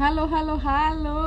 [0.00, 1.20] Halo, halo, halo.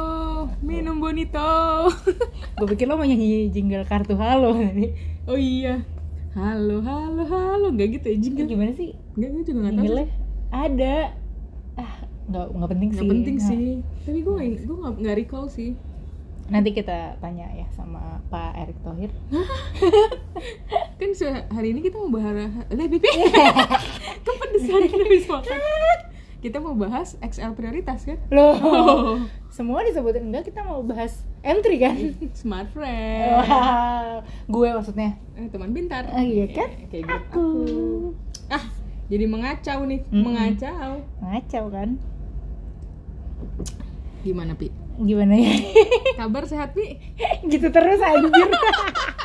[0.66, 1.38] Minum bonito.
[2.58, 4.90] Gue pikir lo mau nyanyi jingle kartu halo tadi.
[5.30, 5.86] Oh iya.
[6.34, 7.70] Halo, halo, halo.
[7.70, 8.50] Enggak gitu ya jingle.
[8.50, 9.86] Gimana sih Enggak, gue juga enggak tahu.
[9.86, 10.10] jingle
[10.50, 10.98] Ada.
[11.78, 11.94] Ah,
[12.26, 13.12] nggak nggak penting Enggak sih.
[13.14, 13.68] penting Nah, sih.
[14.10, 15.78] Tapi gue gue enggak enggak recall sih.
[16.50, 19.14] Nanti kita tanya ya sama Pak Erick Thohir.
[20.98, 21.14] Kan
[21.54, 23.06] hari ini kita mau bahas Eh, Bibi.
[24.26, 25.62] Kepedesan habis makan.
[26.44, 28.20] Kita mau bahas XL prioritas kan?
[28.28, 29.16] Loh, Oh.
[29.48, 31.96] semua disebutin enggak kita mau bahas M3 kan?
[32.36, 33.32] Smart friend.
[33.40, 35.16] Wah, gue maksudnya.
[35.34, 36.04] Eh, teman pintar.
[36.06, 36.68] Oh, iya kan?
[36.68, 37.48] Eh, Kayak grup Aku.
[38.52, 38.64] Ah,
[39.08, 40.20] jadi mengacau nih, Mm-mm.
[40.22, 41.00] mengacau.
[41.22, 41.96] Ngacau kan?
[44.22, 44.68] Gimana, Pi?
[44.96, 45.54] Gimana ya?
[46.20, 47.02] Kabar sehat, Pi?
[47.44, 48.50] gitu terus anjir.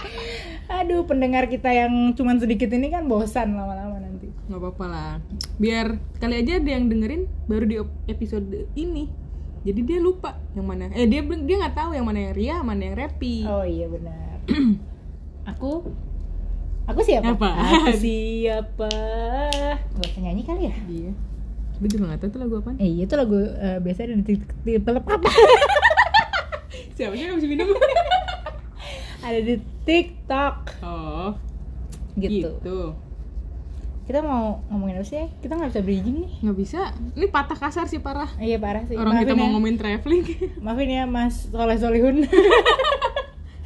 [0.79, 4.29] Aduh, pendengar kita yang cuman sedikit ini kan bosan lama-lama nanti.
[4.49, 5.13] nggak apa-apa lah
[5.57, 5.87] biar
[6.17, 7.77] kali aja ada yang dengerin baru di
[8.07, 9.13] episode ini
[9.61, 12.81] jadi dia lupa yang mana eh dia dia nggak tahu yang mana yang Ria mana
[12.81, 14.41] yang Repi Oh iya benar.
[15.53, 15.93] aku
[16.87, 17.37] aku siapa?
[17.37, 17.51] Apa?
[17.85, 18.89] Aku siapa?
[19.85, 20.75] Gak usah nyanyi kali ya?
[20.89, 21.13] iya
[21.79, 24.35] gue juga nggak tahu tuh lagu apa Eh iya itu lagu eh, biasa ada di
[24.79, 25.31] telep apa?
[26.97, 27.71] siapa sih habis minum
[29.27, 31.31] ada di TikTok oh
[32.17, 32.51] gitu.
[32.53, 32.79] gitu
[34.03, 35.21] Kita mau ngomongin apa sih?
[35.21, 35.29] ya?
[35.37, 36.31] Kita nggak bisa bridging nih.
[36.41, 36.81] nggak bisa
[37.13, 38.97] ini patah kasar sih parah Iya parah sih.
[38.97, 39.53] orang kita Maafin mau ya.
[39.53, 40.25] ngomongin traveling
[40.65, 42.25] Maafin ya Mas Soleh Solihun.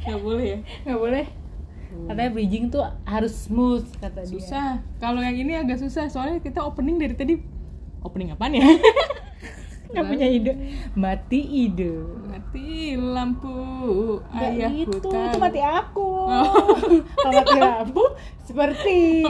[0.03, 1.25] nggak boleh ya nggak boleh.
[2.03, 4.31] Katanya bridging tuh harus smooth kata dia.
[4.35, 7.33] susah kalau yang ini agak susah soalnya kita opening dari tadi
[8.03, 8.67] opening apaan ya
[9.93, 10.53] Nggak punya ide.
[10.97, 11.93] Mati ide.
[12.25, 13.53] mati lampu
[14.33, 15.21] ayahku itu, tahu.
[15.29, 16.09] itu mati aku.
[16.33, 16.65] Oh.
[17.21, 18.03] Kalau mati lampu
[18.41, 19.21] seperti.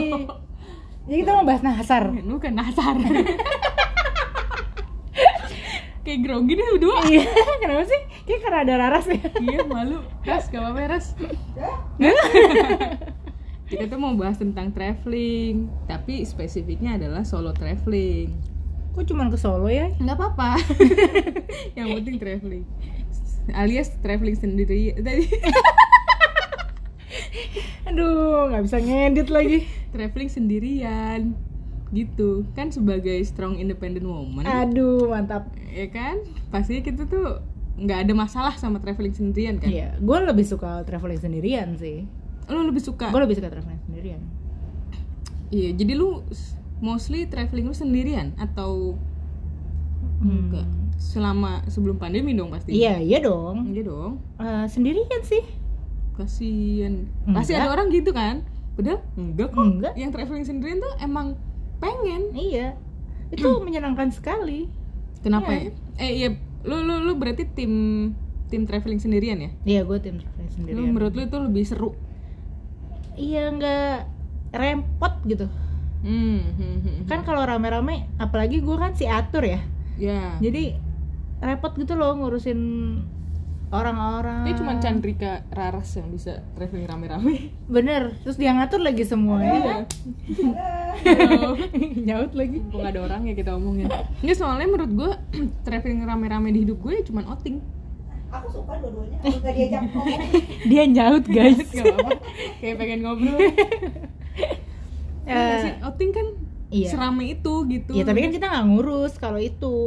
[1.04, 2.08] Jadi kita mau bahas nasar.
[2.16, 2.96] lu kan nasar
[6.04, 7.24] kayak grogi nih berdua Iya,
[7.64, 8.00] kenapa sih?
[8.28, 9.20] Kayak karena ada Raras ya.
[9.40, 11.06] iya malu ras gak apa-apa ras
[13.64, 18.36] kita tuh mau bahas tentang traveling tapi spesifiknya adalah solo traveling
[18.94, 19.90] Kok cuma ke Solo ya?
[19.92, 20.54] nggak apa-apa
[21.76, 22.64] yang penting traveling
[23.52, 25.26] alias traveling sendiri tadi
[27.84, 29.58] Aduh, nggak bisa ngedit lagi.
[29.94, 31.36] traveling sendirian
[31.90, 35.46] gitu kan sebagai strong independent woman Aduh, mantap.
[35.68, 36.18] ya kan
[36.48, 37.38] pastinya kita tuh
[37.76, 42.02] nggak ada masalah sama traveling sendirian kan Iya, gue lebih suka traveling sendirian sih.
[42.44, 44.22] lo lebih suka Gue lebih suka traveling sendirian.
[45.48, 46.22] iya jadi lu
[46.84, 49.00] mostly traveling lu sendirian atau
[50.16, 50.48] Hmm.
[50.48, 53.66] enggak selama sebelum pandemi dong pasti Iya, iya dong.
[53.66, 55.40] iya dong Eh, sendirian sih.
[56.14, 57.64] kasian pasti Enggak.
[57.64, 59.94] ada orang gitu kan udah enggak kok Enggak.
[59.94, 61.34] yang traveling sendirian tuh emang
[61.76, 62.78] pengen Iya.
[63.28, 64.68] Itu menyenangkan sekali.
[65.18, 65.60] kenapa Iya.
[65.62, 66.28] ya eh iya
[66.62, 67.72] lu lu lu berarti tim
[68.46, 70.84] tim traveling sendirian ya Iya, gue tim traveling lu sendirian.
[70.86, 71.90] menurut lu itu lebih seru
[73.14, 73.94] Iya, nggak
[74.52, 75.46] rempot gitu.
[76.04, 76.98] Hmm, hmm, hmm.
[77.08, 79.60] Kan kalau rame-rame, apalagi gue kan si atur ya.
[79.96, 80.76] ya Jadi
[81.40, 82.60] repot gitu loh ngurusin
[83.74, 84.46] orang-orang.
[84.46, 87.34] Ini cuma Chandrika Raras yang bisa traveling rame-rame.
[87.74, 89.84] Bener, terus dia ngatur lagi semuanya.
[91.02, 91.58] Halo.
[92.06, 92.58] Nyaut lagi.
[92.62, 93.90] Mumpung ada orang ya kita omongin.
[94.22, 95.12] Ini soalnya menurut gue
[95.66, 97.58] traveling rame-rame di hidup gue cuma outing.
[98.34, 100.10] aku suka dua-duanya aku gak diajak ngomong
[100.74, 101.70] Dia nyaut guys.
[102.58, 103.38] Kayak pengen ngobrol.
[105.24, 105.72] Iya sih?
[105.84, 106.26] outing kan
[106.70, 106.88] iya.
[106.92, 107.90] serame itu gitu.
[107.96, 109.78] Iya tapi kan kita nggak ngurus kalau itu.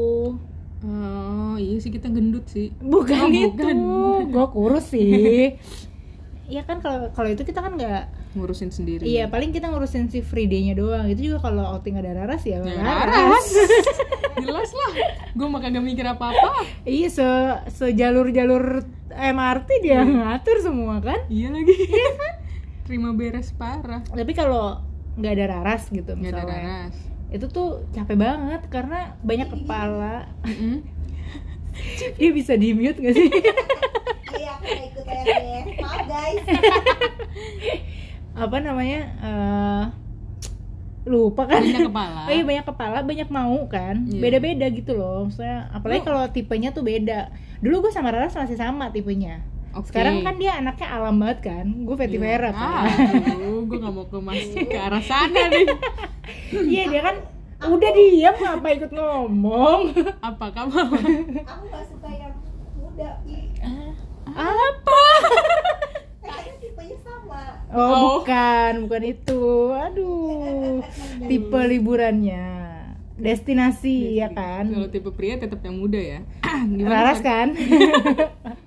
[0.85, 2.69] Oh iya sih kita gendut sih.
[2.81, 3.49] Bukan Oh, itu.
[3.57, 3.77] bukan.
[4.33, 5.57] Gue kurus sih.
[6.47, 9.01] Iya kan kalau kalau itu kita kan nggak Ngurusin sendiri.
[9.01, 11.09] Iya paling kita ngurusin si free day-nya doang.
[11.09, 12.61] Itu juga kalau outing ada Raras ya.
[12.61, 13.09] Ya, Raras.
[13.09, 13.47] Raras.
[14.45, 14.91] Jelas lah.
[15.33, 16.61] Gue mah kagak mikir apa-apa.
[16.85, 17.27] Iya se
[17.73, 21.25] sejalur-jalur MRT dia ngatur semua kan.
[21.33, 21.73] Iya lagi.
[22.85, 24.05] Terima beres parah.
[24.05, 24.77] Tapi kalau
[25.17, 26.61] nggak ada Raras gitu Gak ada misalnya.
[26.61, 26.95] Raras.
[27.27, 30.29] Itu tuh capek banget karena banyak kepala.
[30.45, 30.85] Mm-mm.
[32.17, 33.29] Dia bisa di mute gak sih?
[34.33, 35.05] iya aku ikut
[35.77, 36.45] maaf guys
[38.45, 39.01] Apa namanya?
[39.17, 39.83] eh
[41.07, 41.63] lupa kan?
[41.63, 42.21] Banyak kepala.
[42.27, 43.95] Oh iya banyak kepala, banyak mau kan.
[44.05, 44.19] Iya.
[44.19, 45.25] Beda-beda gitu loh.
[45.25, 47.31] Maksudnya apalagi kalau tipenya tuh beda.
[47.63, 49.41] Dulu gue sama Raras masih sama tipenya.
[49.77, 49.87] Oke.
[49.87, 51.65] Sekarang kan dia anaknya alam banget kan.
[51.85, 52.81] Gue Fetty Vera kan.
[52.81, 55.65] Ah, aduh, gue gak mau ke mas ke arah sana nih.
[56.49, 57.15] Iya dia kan
[57.63, 59.81] udah diam ngapa ikut ngomong.
[60.19, 60.75] Apa kamu?
[61.49, 62.33] aku gak suka yang
[62.75, 63.09] muda
[64.27, 65.01] Apa?
[66.19, 67.95] kayaknya tipenya sama Oh, Oh.
[68.19, 69.43] bukan, bukan itu.
[69.71, 70.81] Aduh.
[71.21, 72.57] Tipe liburannya.
[73.17, 76.19] destinasi ya kan Kalau tipe pria tetap yang muda ya.
[76.69, 77.25] Gimana, Raras Far?
[77.25, 77.47] kan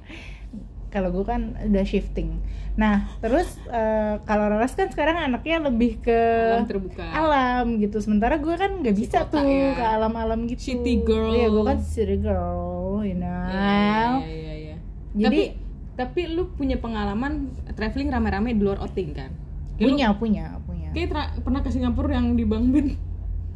[0.90, 2.42] kalau gue kan udah shifting
[2.72, 6.14] nah terus eh, kalau Raras kan sekarang anaknya lebih ke
[6.52, 7.02] Alam terbuka.
[7.04, 9.72] alam gitu sementara gue kan nggak bisa kota tuh ya.
[9.72, 11.30] ke alam-alam gitu City girl.
[11.30, 12.60] iya gue kan city girl
[13.00, 14.76] you know Iya, iya, iya, iya.
[15.12, 15.42] Jadi- tapi
[15.92, 19.28] tapi lu punya pengalaman traveling rame-rame di luar outing kan?
[19.74, 21.08] Kayak lu- punya punya punya Kayak
[21.38, 22.96] pernah ke Singapura yang di Bang Ben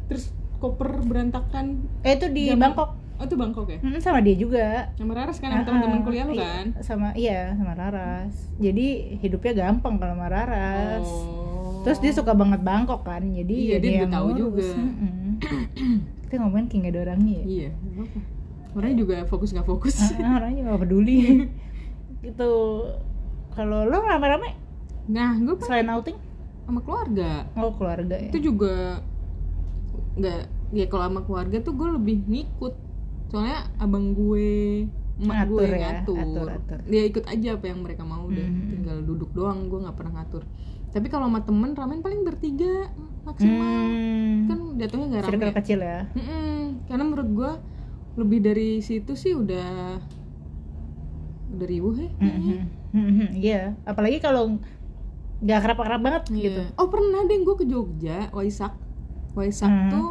[0.05, 1.81] terus koper berantakan.
[1.99, 3.79] eh itu di Zaman- Bangkok Oh itu Bangkok ya?
[3.79, 6.65] Mm, sama dia juga Sama Raras kan sama Ah, teman-teman ah, kuliah lu iya, kan?
[6.81, 11.79] sama iya sama Raras jadi hidupnya gampang kalau sama Raras Oh.
[11.81, 14.67] terus dia suka banget Bangkok kan jadi Iya, ya dia yang tahu juga.
[14.67, 15.37] Mm-mm.
[16.25, 18.07] kita ngomongin kayak gak ada orangnya ya Iya, nggak.
[18.75, 19.95] Orangnya juga fokus nggak fokus.
[20.17, 21.17] Ah, orangnya gak peduli
[22.25, 22.51] gitu
[23.49, 24.59] kalau lo rame-rame
[25.05, 26.17] Nah, gue selain outing
[26.65, 27.45] sama keluarga.
[27.53, 28.99] oh keluarga ya Itu juga
[30.15, 30.41] nggak
[30.73, 32.73] ya kalau sama keluarga tuh gue lebih ngikut.
[33.27, 34.85] Soalnya abang gue
[35.15, 36.17] emak gue Ngatur ya, ngatur.
[36.19, 36.79] atur, atur.
[36.85, 38.67] Dia ikut aja apa yang mereka mau udah Mhm.
[38.69, 40.43] tinggal duduk doang, gue nggak pernah ngatur.
[40.89, 42.91] Tapi kalau sama temen ramen paling bertiga
[43.23, 43.83] maksimal.
[43.85, 45.29] Hmm, Kan jatuhnya nggak rame.
[45.29, 45.55] circle ya.
[45.55, 46.59] kecil ya Mm-mm.
[46.85, 47.51] Karena menurut gue
[48.15, 49.99] lebih dari situ sih udah
[51.49, 52.11] udah riuh ya.
[52.17, 52.57] Mhm.
[52.91, 54.55] Mhm, iya apalagi kalau
[55.37, 56.39] nggak kerap-kerap banget Iya.
[56.41, 58.71] gitu Oh pernah deh gue ke Jogja, Waisak.
[59.33, 59.89] Waisak Hmm.
[59.89, 60.09] tuh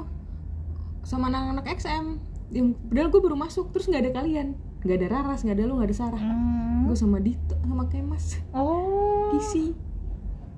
[1.03, 2.21] sama anak-anak XM.
[2.55, 5.75] Yang padahal gue baru masuk, terus nggak ada kalian, nggak ada Raras, nggak ada lu,
[5.75, 6.23] nggak ada Sarah.
[6.23, 6.87] Hmm.
[6.87, 9.75] Gue sama Dito, sama Kemas, oh Kisi.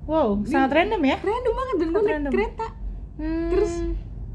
[0.05, 2.31] wow sangat random ya Random banget dan gue naik random.
[2.31, 2.67] kereta.
[3.17, 3.49] Hmm.
[3.49, 3.71] Terus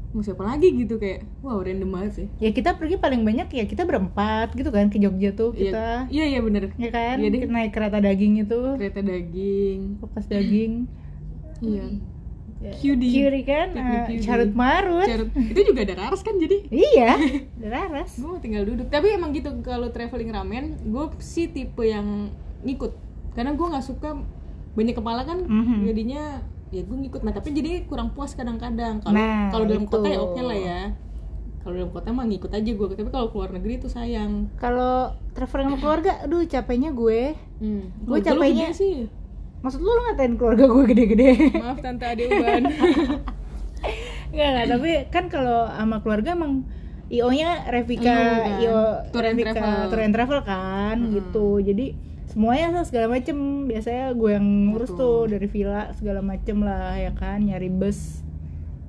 [0.09, 2.27] mau siapa lagi gitu kayak, wow random banget sih.
[2.37, 6.25] ya kita pergi paling banyak ya kita berempat gitu kan ke Jogja tuh kita Iya
[6.27, 6.69] iya bener.
[6.75, 7.39] ya kan Iya deh.
[7.39, 9.79] kita naik kereta daging itu Kereta daging.
[9.97, 10.85] kupas daging
[11.57, 11.85] Iya.
[12.71, 13.11] Cutie.
[13.11, 14.21] Cutie kan cutie.
[14.21, 15.29] carut marut Carut.
[15.33, 16.57] Itu juga ada Raras kan jadi.
[16.87, 17.19] iya
[17.73, 22.31] Raras gue tinggal duduk tapi emang gitu kalau traveling ramen gue sih tipe yang
[22.61, 22.95] ngikut
[23.31, 24.15] karena gue nggak suka
[24.73, 25.83] banyak kepala kan Mhm.
[25.83, 26.23] jadinya
[26.69, 29.91] ya gue ngikut nah tapi jadi kurang puas kadang-kadang kalau Nah, kalau dalam itu.
[29.91, 30.81] kota ya oke lah ya
[31.59, 35.69] kalau dalam kota mah ngikut aja gue tapi kalau keluar negeri tuh sayang kalau traveling
[35.69, 37.83] sama keluarga aduh capeknya gue hmm.
[38.03, 39.05] Lu capeknya- sih
[39.63, 41.29] maksud lu lu ngatain keluarga gue gede-gede?
[41.55, 42.63] Maaf tante ade uban.
[44.33, 46.65] Enggak, enggak, tapi kan kalau sama keluarga emang
[47.07, 48.57] IO-nya Revika, Iya, kan.
[48.57, 48.79] IO
[49.13, 49.85] Tour and Revika, travel.
[49.87, 51.11] Tour and Travel kan Hmm.
[51.13, 51.47] gitu.
[51.61, 51.85] Jadi
[52.25, 53.37] semuanya segala macem.
[53.63, 54.97] Biasanya gue yang ngurus Betul.
[54.97, 57.45] tuh dari villa segala macem lah ya kan.
[57.45, 58.25] Nyari bus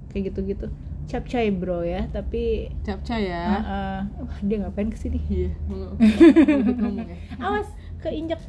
[0.09, 0.73] kayak gitu-gitu.
[1.05, 2.09] Capcay bro ya.
[2.09, 3.45] Tapi capca ya?
[3.45, 5.21] Uh, uh, wah dia ngapain ke sini?
[5.29, 7.17] Iya mau ngomong ya?
[7.37, 7.69] Awas
[8.01, 8.41] keinjak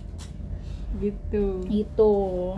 [0.98, 2.14] gitu itu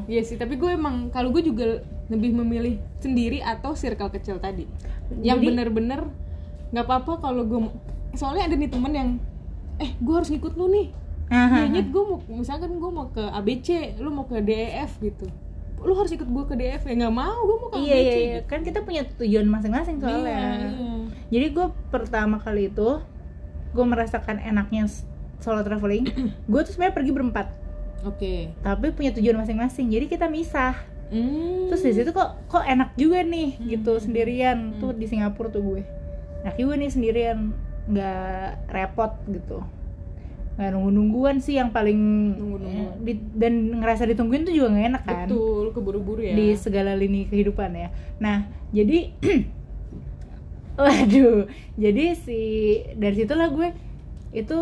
[0.05, 4.63] Iya sih, tapi gue emang kalau gue juga lebih memilih sendiri atau circle kecil tadi.
[5.19, 6.01] Yang Jadi- bener-bener
[6.67, 7.59] nggak apa-apa kalau gue
[8.13, 9.09] soalnya ada nih temen yang
[9.77, 10.87] eh gue harus ngikut lu nih.
[11.27, 15.27] Kayaknya gue mau misalkan gue mau ke ABC, lu mau ke DEF gitu.
[15.77, 17.99] Lu harus ikut gue ke DEF ya nggak mau, gue mau ke iya ABC.
[17.99, 18.35] iya, iya.
[18.39, 18.47] gitu.
[18.47, 20.39] kan kita punya tujuan masing-masing soalnya Iya,
[20.71, 20.71] iya.
[21.27, 22.89] Jadi gue pertama kali itu
[23.69, 24.87] gue merasakan enaknya
[25.37, 26.07] solo traveling.
[26.51, 27.47] gue tuh sebenarnya pergi berempat,
[28.03, 28.53] Oke.
[28.59, 29.87] tapi punya tujuan masing-masing.
[29.87, 30.77] Jadi kita misah.
[31.07, 31.71] Hmm.
[31.71, 34.73] Terus di situ kok kok enak juga nih gitu sendirian.
[34.73, 34.79] Hmm.
[34.79, 35.81] Tuh di Singapura tuh gue.
[36.41, 37.37] Enak juga nih sendirian,
[37.85, 39.63] nggak repot gitu.
[40.55, 41.99] Nggak nunggu-nungguan sih yang paling
[42.33, 42.91] Nunggu-nungguan.
[42.91, 46.33] eh, di- dan ngerasa ditungguin tuh juga nggak enak kan Betul, keburu-buru ya.
[46.33, 47.89] di segala lini kehidupan ya.
[48.17, 49.13] Nah, jadi
[50.77, 51.45] waduh,
[51.75, 52.39] jadi si
[52.93, 53.69] dari situlah gue
[54.31, 54.57] itu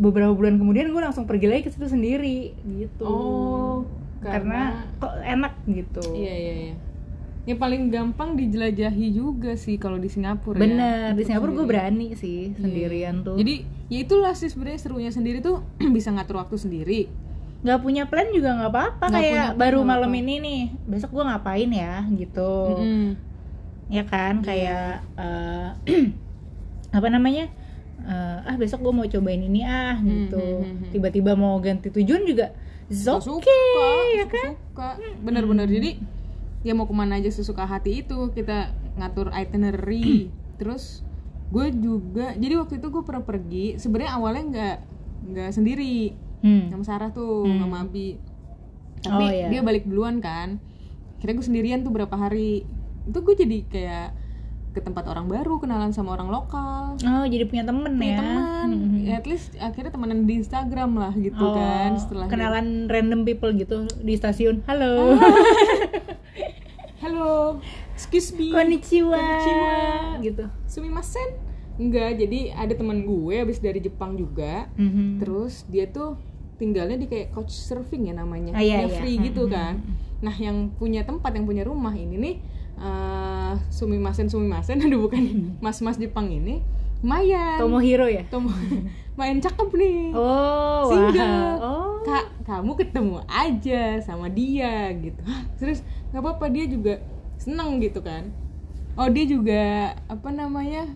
[0.00, 3.04] beberapa bulan kemudian gue langsung pergi lagi ke situ sendiri gitu.
[3.04, 3.76] Oh,
[4.18, 6.00] karena, kok enak gitu.
[6.10, 6.74] Iya iya iya.
[7.42, 10.60] Yang paling gampang dijelajahi juga sih kalau di Singapura ya.
[10.60, 12.58] Bener, di Untuk Singapura gue berani sih Iya.
[12.58, 13.36] sendirian tuh.
[13.36, 13.54] Jadi
[13.86, 15.60] ya itulah sih sebenarnya serunya sendiri tuh
[15.96, 17.02] bisa ngatur waktu sendiri.
[17.60, 20.22] nggak punya plan juga nggak apa-apa kayak punya plan baru malam apa-apa.
[20.22, 22.52] ini nih besok gue ngapain ya gitu.
[22.72, 23.08] Mm-mm.
[23.90, 24.44] ya kan Iya.
[24.48, 25.68] kayak eh,
[26.96, 27.52] apa namanya
[28.00, 30.90] Eh, ah besok gue mau cobain ini ah gitu Hmm, hmm, hmm, hmm.
[30.90, 32.50] tiba-tiba mau ganti tujuan juga
[32.90, 34.88] Suka, okay ya kan suka.
[35.22, 36.00] Bener-bener jadi
[36.60, 40.26] ya mau ke mana aja sesuka hati itu kita ngatur itinerary.
[40.58, 41.06] Terus
[41.50, 44.76] gue juga jadi waktu itu gue pernah pergi sebenarnya awalnya nggak
[45.30, 46.70] nggak sendiri hmm.
[46.70, 47.58] sama Sarah tuh Hmm.
[47.60, 48.18] sama Abi
[49.00, 49.48] tapi Oh, iya.
[49.48, 50.60] dia balik duluan kan
[51.18, 52.62] kira gue sendirian tuh berapa hari
[53.02, 54.08] itu gue jadi kayak
[54.70, 56.94] ke tempat orang baru kenalan sama orang lokal.
[56.96, 58.18] Oh jadi punya temen punya ya?
[58.18, 59.02] teman Hmm.
[59.02, 63.50] ya, at least akhirnya temenan di Instagram lah gitu Oh, kan setelah kenalan random people
[63.52, 64.62] gitu di stasiun.
[64.64, 65.14] Halo.
[65.14, 65.26] Halo
[67.02, 67.32] halo.
[67.92, 68.48] Excuse me.
[68.48, 69.12] Konnichiwa.
[69.12, 69.74] Konnichiwa.
[70.20, 70.44] gitu.
[70.64, 71.28] Sumimasen?
[71.76, 74.68] Enggak jadi ada teman gue habis dari Jepang juga.
[74.74, 75.18] Mhm.
[75.18, 76.14] terus dia tuh
[76.56, 78.52] tinggalnya di kayak couch surfing ya namanya.
[78.52, 79.00] Ah, iya, iya.
[79.00, 79.50] free gitu Mhm.
[79.50, 79.74] kan.
[80.20, 82.36] Nah yang punya tempat yang punya rumah ini nih
[83.72, 84.78] sumimasen sumimasen.
[84.84, 85.56] Aduh bukan.
[85.58, 86.60] Mas-mas Jepang ini.
[87.00, 88.28] Lumayan Tomohiro ya?
[88.28, 88.52] Tomo
[89.18, 90.12] main cakep nih.
[90.12, 91.56] Oh single.
[91.60, 92.04] oh.
[92.04, 95.20] Kak kamu ketemu aja sama dia gitu.
[95.24, 95.80] Hah, terus
[96.12, 97.00] nggak apa-apa dia juga
[97.40, 98.28] seneng gitu kan.
[99.00, 100.92] Oh dia juga apa namanya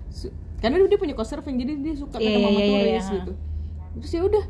[0.61, 3.15] karena dia punya coach surfing jadi dia suka Iya, ketemu iya, sama iya, turis iya.
[3.17, 3.33] gitu.
[4.01, 4.45] Terus ya udah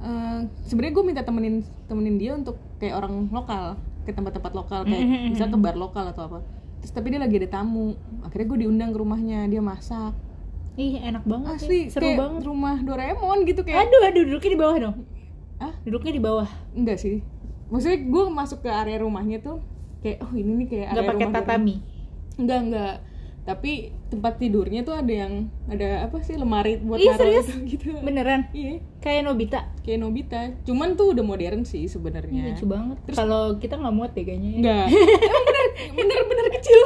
[0.00, 3.74] eh, sebenarnya gue minta temenin temenin dia untuk kayak orang lokal
[4.06, 6.38] ke tempat-tempat lokal kayak Mhm, bisa ke bar lokal atau apa
[6.80, 10.16] terus tapi dia lagi ada tamu akhirnya gue diundang ke rumahnya dia masak
[10.74, 11.92] ih enak banget asli ya.
[11.92, 14.96] seru kayak banget rumah Doraemon gitu kayak aduh aduh duduknya di bawah dong
[15.58, 17.20] ah duduknya di bawah Enggak sih.
[17.68, 19.60] Maksudnya gue masuk ke area rumahnya tuh
[20.00, 21.74] kayak oh ini nih kayak nggak area pakai rumah tatami
[22.34, 22.94] Enggak, enggak.
[23.40, 23.72] Tapi
[24.08, 27.46] tempat tidurnya tuh ada yang ada apa sih lemari buat Ih, naruh serius?
[27.46, 27.88] itu gitu.
[28.00, 30.40] beneran Iya, kayak Nobita kayak Nobita.
[30.64, 32.56] Cuman tuh udah modern sih Ih, sebenarnya.
[32.56, 34.58] lucu banget kalau kita nggak muat deh kayaknya ya.
[34.60, 34.86] Enggak.
[35.28, 35.59] Emang bener
[35.96, 36.80] bener bener kecil.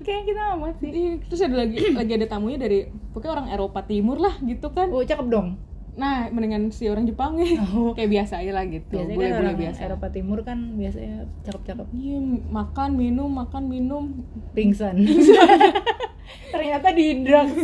[0.00, 2.78] kayak kita nggak muat sih Iya, terus ada lagi lagi ada tamunya dari
[3.12, 4.88] pokoknya orang Eropa Timur lah gitu kan.
[4.88, 5.48] oh cakep dong
[5.96, 7.56] Nah, mendingan si orang Jepang ya.
[7.72, 7.96] Oh.
[7.96, 8.84] kayak biasa aja lah gitu.
[8.92, 9.78] biasanya kan Bule-bule orang biasa.
[9.82, 12.16] Eropa Timur kan biasanya cakep-cakep Iya,
[12.46, 14.04] makan, minum, makan, minum,
[14.52, 15.00] pingsan
[16.52, 17.54] ternyata di drugs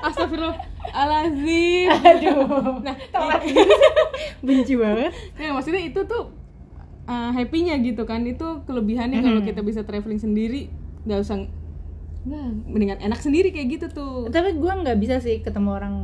[0.00, 2.96] Astagfirullahaladzim aduh Nah,
[4.40, 6.30] benci banget ya, maksudnya itu tuh
[7.12, 8.24] uh, happy-nya gitu kan.
[8.24, 10.72] Itu kelebihannya kalau kita bisa traveling sendiri
[11.04, 11.44] nggak usah
[12.22, 14.30] Nah, mendingan enak sendiri kayak gitu tuh.
[14.30, 15.96] Tapi gue nggak bisa sih ketemu orang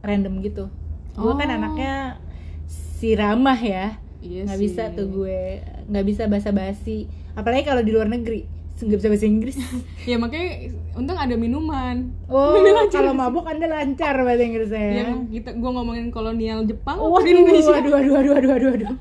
[0.00, 0.72] random gitu.
[1.12, 1.56] Gue kan Oh.
[1.60, 2.16] anaknya
[2.64, 4.00] si ramah ya.
[4.24, 5.60] Iya nggak bisa tuh gue.
[5.92, 7.04] Nggak bisa basa-basi.
[7.36, 8.48] Apalagi kalau di luar negeri.
[8.80, 9.56] Nggak bisa bahasa Inggris.
[10.10, 12.16] Ya makanya untung ada minuman.
[12.32, 12.56] Oh
[12.96, 17.36] kalau mabuk anda lancar bahasa Inggrisnya Yang kita gua ngomongin kolonial Jepang Oh, waduh, di
[17.38, 17.76] Indonesia?
[17.76, 18.72] aduh, aduh, aduh, aduh, aduh,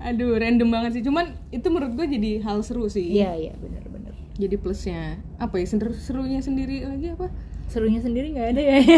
[0.00, 0.34] aduh.
[0.34, 4.12] Random banget sih Cuman itu menurut gue jadi hal seru sih Iya, iya, benar-benar.
[4.34, 7.28] Jadi plusnya Apa ya, seru serunya sendiri lagi apa?
[7.66, 8.78] Serunya sendiri nggak ada ya.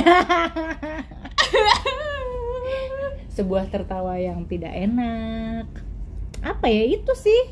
[3.33, 5.67] Sebuah tertawa yang tidak enak.
[6.41, 7.43] Apa ya itu sih?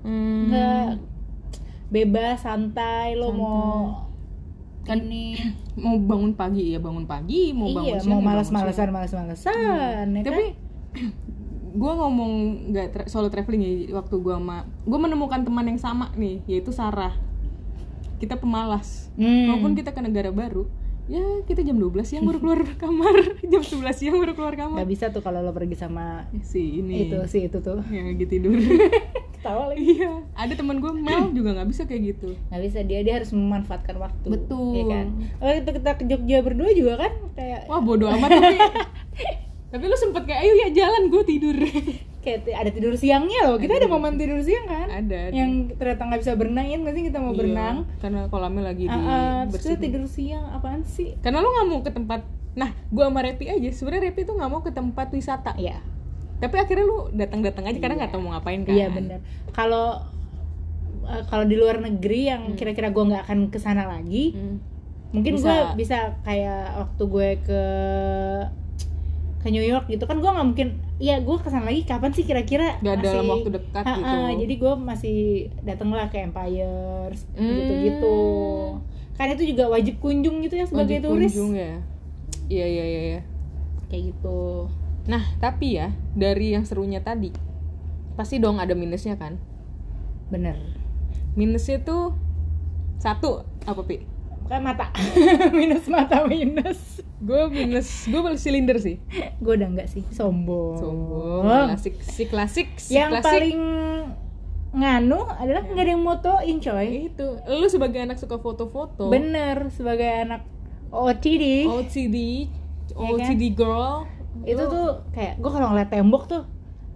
[0.00, 0.88] Hmm, Nggak
[1.88, 3.40] bebas, santai, lo Santai.
[3.40, 3.68] mau
[4.84, 5.36] Kan ini
[5.82, 8.94] mau bangun pagi ya bangun pagi mau bangun iya siang mau ya bangun malas-malasan siang.
[8.94, 11.04] malas-malasan ya tapi kan?
[11.78, 12.32] gue ngomong
[12.68, 16.74] nggak tra- solo traveling ya waktu gue sama gue menemukan teman yang sama nih yaitu
[16.74, 17.14] Sarah.
[18.18, 19.06] Kita pemalas.
[19.14, 19.46] Hmm.
[19.46, 20.66] walaupun kita ke negara baru
[21.08, 23.14] ya kita jam 12 siang baru keluar kamar.
[23.42, 24.76] Jam 11 siang baru keluar kamar.
[24.76, 27.08] Nggak bisa tuh kalau lo pergi sama si ini.
[27.08, 27.80] Itu sih itu tuh.
[27.88, 28.58] Yang lagi tidur.
[29.38, 29.80] Ketawa lagi.
[29.96, 30.12] Iya.
[30.34, 32.34] Ada teman gue Mel juga nggak bisa kayak gitu.
[32.50, 34.26] Nggak bisa dia dia harus memanfaatkan waktu.
[34.28, 34.74] Betul.
[34.74, 35.06] ya kan?
[35.40, 38.56] Oh, itu kita ke Jogja berdua juga kan kayak wah bodoh amat tapi
[39.68, 41.56] tapi lu sempet kayak ayo ya jalan gue tidur.
[42.18, 43.56] Kayak ada tidur siangnya loh.
[43.56, 44.90] Kita ada momen tidur siang kan?
[44.90, 47.76] Ada yang ternyata nggak bisa berenang ya nggak sih kita mau Iya, berenang?
[47.98, 51.14] karena kolamnya lagi di Ah, ah, terus tidur siang apaan sih?
[51.18, 52.20] Karena lu nggak mau ke tempat
[52.52, 55.54] nah gua sama Repi aja sebenarnya Repi tuh nggak mau ke tempat wisata.
[55.54, 55.78] Iya.
[56.36, 58.72] Tapi akhirnya lu datang-datang aja karena nggak tahu mau ngapain kan.
[58.72, 59.18] iya benar
[59.50, 60.02] kalau
[61.04, 64.58] eh, kalau di luar negeri yang kira-kira gue nggak akan ke sana lagi Hmm.
[65.10, 67.62] mungkin gue bisa kayak waktu gue ke
[69.48, 72.22] ke New York gitu kan gue nggak mungkin Iya, gue ke sana lagi kapan sih
[72.22, 72.74] kira-kira?
[72.80, 74.12] Dalam Masih- waktu dekat Ah, gitu.
[74.18, 75.18] ah, jadi gue masih
[75.62, 77.54] dateng lah ke Empire Hmm.
[77.54, 78.18] gitu-gitu.
[79.14, 81.32] Kan itu juga wajib kunjung gitu ya sebagai Wajib turis.
[81.32, 81.78] kunjung ya
[82.48, 83.20] iya iya iya iya.
[83.86, 84.66] Kayak gitu.
[85.04, 87.32] nah tapi ya dari yang serunya tadi
[88.14, 89.40] pasti dong ada minusnya kan
[90.26, 90.58] Bener.
[91.32, 92.12] minusnya tuh
[92.96, 94.04] satu apa pi
[94.48, 94.86] Kayak mata.
[95.58, 96.80] minus mata minus.
[97.18, 98.96] gue minus gue balik silinder sih.
[99.38, 100.78] Gue udah enggak sih, sombong.
[100.78, 101.42] sombong.
[101.68, 103.26] Klasik si klasik si Yang klasik.
[103.26, 103.60] paling
[104.68, 106.88] nganu adalah nggak ada yang motoin coy.
[107.08, 107.26] itu.
[107.44, 109.08] Lu sebagai anak suka foto-foto.
[109.08, 110.44] Bener sebagai anak
[110.88, 112.16] OTD OCD
[112.88, 113.12] kan?
[113.12, 114.08] OCD girl.
[114.42, 116.42] Itu lu- tuh kayak gue kalau ngeliat tembok tuh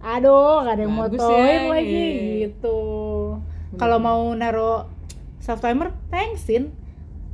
[0.03, 2.05] aduh gak ada yang Bagus motoin ya, lagi
[2.43, 2.79] gitu.
[3.73, 4.91] Kalau mau naro
[5.39, 6.75] soft timer thanksin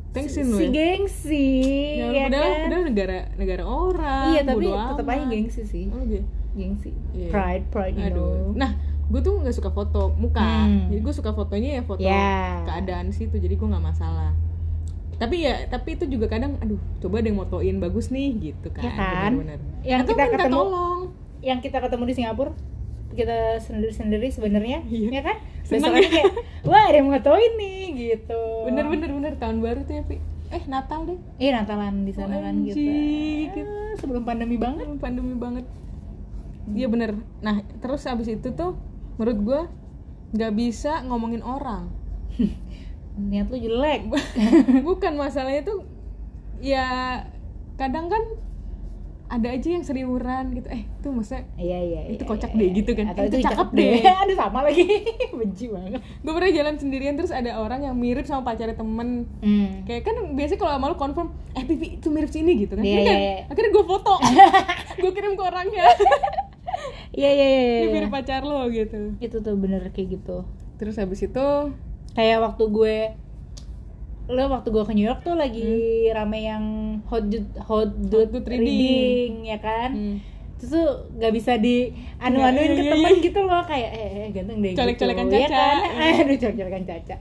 [0.10, 0.70] Thanksin si, si ya.
[0.70, 1.48] gengsi
[1.96, 6.02] Ya, ya, padahal, kan padahal negara negara orang iya tapi tetap aja gengsi sih oh,
[6.04, 6.26] gitu.
[6.52, 7.30] gengsi Iya.
[7.30, 8.18] pride pride you Aduh.
[8.18, 8.72] know Nah,
[9.06, 10.42] gue tuh nggak suka foto muka.
[10.42, 10.86] Hmm.
[10.88, 12.62] Jadi gue suka fotonya ya foto Ya.
[12.64, 13.34] keadaan situ.
[13.36, 14.34] Jadi gue nggak masalah.
[15.16, 18.82] Tapi ya, tapi itu juga kadang, aduh, coba ada yang motoin bagus nih, gitu kan.
[18.82, 19.32] Ya kan?
[19.36, 19.60] Bener-bener.
[19.84, 21.02] Yang Atau kita minta ketemu- tolong.
[21.40, 22.52] yang kita ketemu di Singapura
[23.10, 25.10] kita sendiri-sendiri sebenarnya Iya.
[25.10, 25.38] ya kan?
[25.66, 25.94] Seneng.
[25.94, 26.34] Besokannya kayak
[26.66, 28.42] wah ada yang motoin nih gitu.
[28.70, 29.34] Bener bener bener.
[29.38, 30.18] Tahun baru tuh ya pi.
[30.50, 31.20] Eh Natal deh.
[31.38, 32.78] Iya Natalan di sana kan gitu.
[32.82, 34.86] Ah, sebelum pandemi banget.
[34.86, 35.66] Kan pandemi banget.
[36.70, 37.18] Iya bener.
[37.42, 38.78] Nah terus abis itu tuh
[39.18, 39.62] menurut gue
[40.38, 41.90] nggak bisa ngomongin orang.
[43.30, 44.10] Niat lu jelek.
[44.88, 45.86] Bukan masalahnya tuh
[46.60, 46.86] ya
[47.78, 48.24] kadang kan
[49.30, 52.68] ada aja yang seriuran gitu eh tuh masa iya iya Itu iya, kocak iya, deh
[52.68, 52.78] iya.
[52.82, 53.06] gitu kan.
[53.14, 54.16] atau Eh, itu itu cakep cakep deh deh.
[54.26, 54.86] aduh sama lagi
[55.40, 59.86] benci banget gue pernah jalan sendirian terus ada orang yang mirip sama pacarnya temen hmm.
[59.86, 62.98] kayak kan biasanya kalau sama lu confirm eh pipi itu mirip sini gitu kan, Iya,
[62.98, 63.38] Ini kan iya, iya.
[63.48, 64.14] akhirnya gue foto
[65.02, 65.86] gue kirim ke orangnya
[67.20, 67.94] iya iya iya ini iya.
[67.94, 70.46] mirip pacar lo gitu itu tuh bener kayak gitu
[70.82, 71.46] terus habis itu
[72.14, 72.98] kayak waktu gue
[74.30, 75.66] lo waktu gue ke New York tuh lagi
[76.10, 76.64] rame yang
[77.10, 78.62] hot dude, hot dude, dude reading.
[78.62, 79.32] reading.
[79.44, 79.90] ya kan?
[79.90, 80.16] Hmm,
[80.56, 83.26] terus tuh nggak bisa di anu-anuin Iya, ke iya, temen iya.
[83.26, 85.58] gitu loh kayak eh, eh ganteng deh Colek-colekan gitu ya Caca.
[85.58, 85.78] kan?
[85.82, 86.14] Iya.
[86.22, 87.16] aduh colek-colekan caca.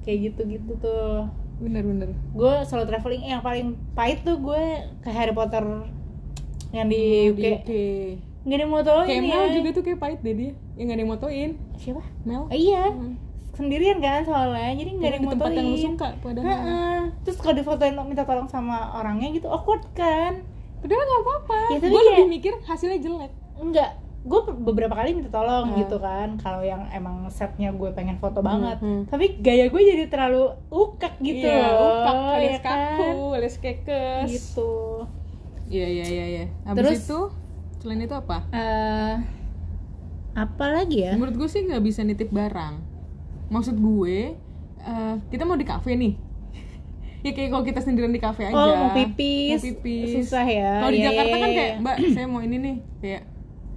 [0.00, 1.16] Kayak gitu gitu tuh.
[1.60, 2.08] Bener bener.
[2.32, 4.62] Gue solo traveling yang paling pahit tuh gue
[5.00, 5.64] ke Harry Potter
[6.70, 7.70] yang di di UK UK
[8.40, 10.52] nggak ada yang motoin kayak ya Mel juga tuh kayak pahit deh dia.
[10.76, 12.02] Yang gak ada yang motoin siapa?
[12.24, 12.48] Mel.
[12.48, 12.84] Oh, iya.
[12.88, 13.14] Hmm.
[13.60, 17.94] Sendirian kan soalnya jadi nggak ada yang tempat yang lu suka padahal terus kalau difotoin
[18.02, 20.40] minta tolong sama orangnya gitu awkward kan
[20.80, 23.90] padahal nggak apa-apa Ya, gue kayak- lebih mikir hasilnya jelek enggak
[24.20, 25.78] gue beberapa kali minta tolong Hmm.
[25.78, 29.08] gitu kan kalau yang emang setnya gue pengen foto banget hmm.
[29.08, 32.78] tapi gaya gue jadi terlalu ukak gitu iya, loh upak, ya alias kan?
[32.98, 34.72] kaku, alias kekes gitu
[35.70, 36.44] Iya iya iya iya.
[36.66, 36.98] Habis Terus?
[37.00, 37.20] itu
[37.78, 38.42] selain itu apa?
[38.50, 39.14] eh
[40.32, 42.89] apa lagi ya Menurut gue sih nggak bisa nitip barang.
[43.50, 44.38] Maksud gue
[44.80, 46.14] eh, kita mau di kafe nih.
[47.24, 48.54] ya kayak kalau kita sendirian di kafe aja.
[48.54, 50.08] oh mau pipis, Mau pipis.
[50.16, 51.58] susah ya Kalau di Iya, Jakarta iya, kan iya.
[51.58, 53.22] kayak Mbak saya mau ini nih kayak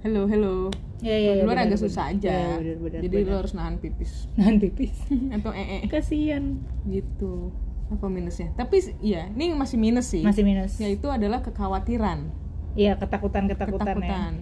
[0.00, 0.56] hello hello.
[0.98, 1.84] Iya, iya, di iya, luar benar, agak benar.
[1.84, 2.32] susah aja.
[2.32, 3.28] Iya, benar, benar, Jadi benar.
[3.28, 4.94] lo harus nahan pipis nahan pipis
[5.36, 6.44] atau ee kasian
[6.86, 7.52] gitu.
[7.86, 8.48] Apa minusnya?
[8.54, 10.24] Tapi iya, ini masih minus sih.
[10.24, 12.32] masih minus Yaitu adalah kekhawatiran,
[12.72, 14.32] iya ketakutan ketakutan, ya ketakutan.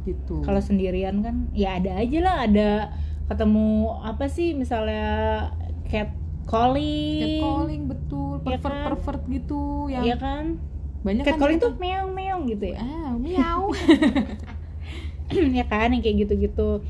[0.00, 0.38] Gitu.
[0.40, 2.68] kalau sendirian kan ya ada aja lah ada
[3.26, 3.68] ketemu
[4.00, 5.06] apa sih misalnya
[5.86, 6.10] cat
[6.46, 7.42] calling.
[7.42, 8.84] Catcalling betul Iya pervert kan?
[8.86, 10.44] pervert gitu yang Iya kan?
[11.02, 11.66] Banyak cat kan calling gitu.
[11.66, 12.78] tuh meong meong gitu ya?
[12.78, 13.70] Ah miau
[15.58, 16.82] ya kan yang kayak gitu-gitu.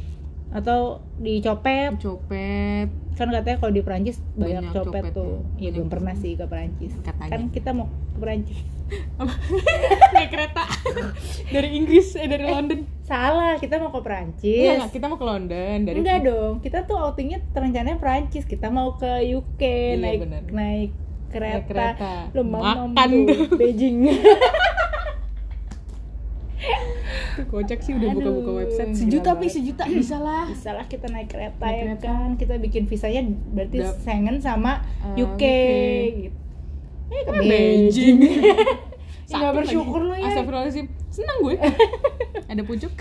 [0.53, 1.97] Atau dicopet.
[1.99, 5.41] Copet kan katanya kalau di Perancis banyak, Banyak copet, copet, tuh.
[5.57, 5.81] Ya ya.
[5.81, 6.93] belum pernah sih ke Perancis.
[7.01, 7.33] Katanya.
[7.33, 8.61] kan kita mau ke Perancis
[10.13, 10.63] naik kereta.
[11.49, 12.87] Dari Inggris eh dari London.
[13.03, 14.47] salah kita mau ke Perancis.
[14.61, 14.91] Iya nggak?
[14.93, 18.43] Kita mau ke London dari enggak dong kita tuh outingnya rencananya Perancis.
[18.45, 20.43] Kita mau ke UK Iya, naik bener.
[20.49, 20.91] naik
[21.29, 22.13] kereta, Naik kereta.
[22.33, 23.11] lu mamam Makan.
[23.27, 23.47] tuh.
[23.61, 24.07] Beijing.
[27.47, 28.97] Kocak sih udah buka-buka website.
[28.97, 29.55] sejuta pi banget.
[29.55, 32.07] sejuta bisa lah bisa lah kita naik kereta Naik ya kereta.
[32.09, 32.29] kan?
[32.35, 33.23] Kita bikin visanya
[33.53, 35.45] berarti Dap- Schengen sama Eh, UK, UK.
[36.25, 36.39] gitu
[37.07, 38.17] eh ke Eh, Beijing.
[38.23, 38.47] Beijing.
[39.27, 40.27] Ya, nggak bersyukur lu ya.
[40.29, 40.87] Astagfirullahaladzim.
[41.09, 41.55] Senang gue.
[42.51, 42.95] Ada pucuk.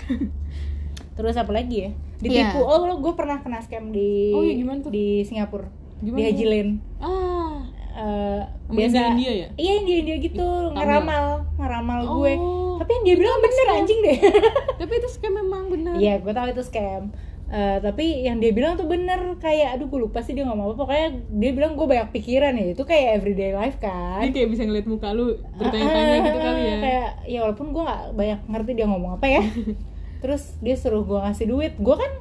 [1.12, 1.90] Terus apa lagi ya?
[2.18, 2.50] Iya.
[2.50, 4.90] ditipu oh lo gue pernah kena scam di Oh, iya, gimana tuh?
[4.90, 5.68] di Singapura.
[5.98, 6.18] Gimana?
[6.18, 6.72] di Haji Lane.
[6.98, 7.56] Ah.
[7.96, 9.48] Eh, Sama biasa India-India ya?
[9.56, 10.44] iya India India gitu.
[10.68, 10.76] Tamil.
[10.76, 11.26] ngeramal.
[11.56, 12.32] ngeramal gue.
[12.36, 12.76] Oh.
[12.76, 14.18] tapi yang dia bilang bener anjing deh.
[14.80, 15.96] Tapi itu scam memang bener.
[15.96, 17.08] Iya gue tahu itu scam
[17.46, 20.82] Eh, tapi yang dia bilang tuh bener kayak aduh gue lupa sih dia ngomong apa.
[20.82, 22.74] Pokoknya dia bilang gue banyak pikiran ya.
[22.74, 24.26] Itu kayak everyday life kan.
[24.26, 26.76] Dia kayak bisa ngeliat muka lu bertanya-tanya gitu kali ya.
[26.82, 29.42] kayak ya walaupun gue nggak banyak ngerti dia ngomong apa ya.
[30.26, 31.72] Terus dia suruh gue ngasih duit.
[31.78, 32.12] Gue kan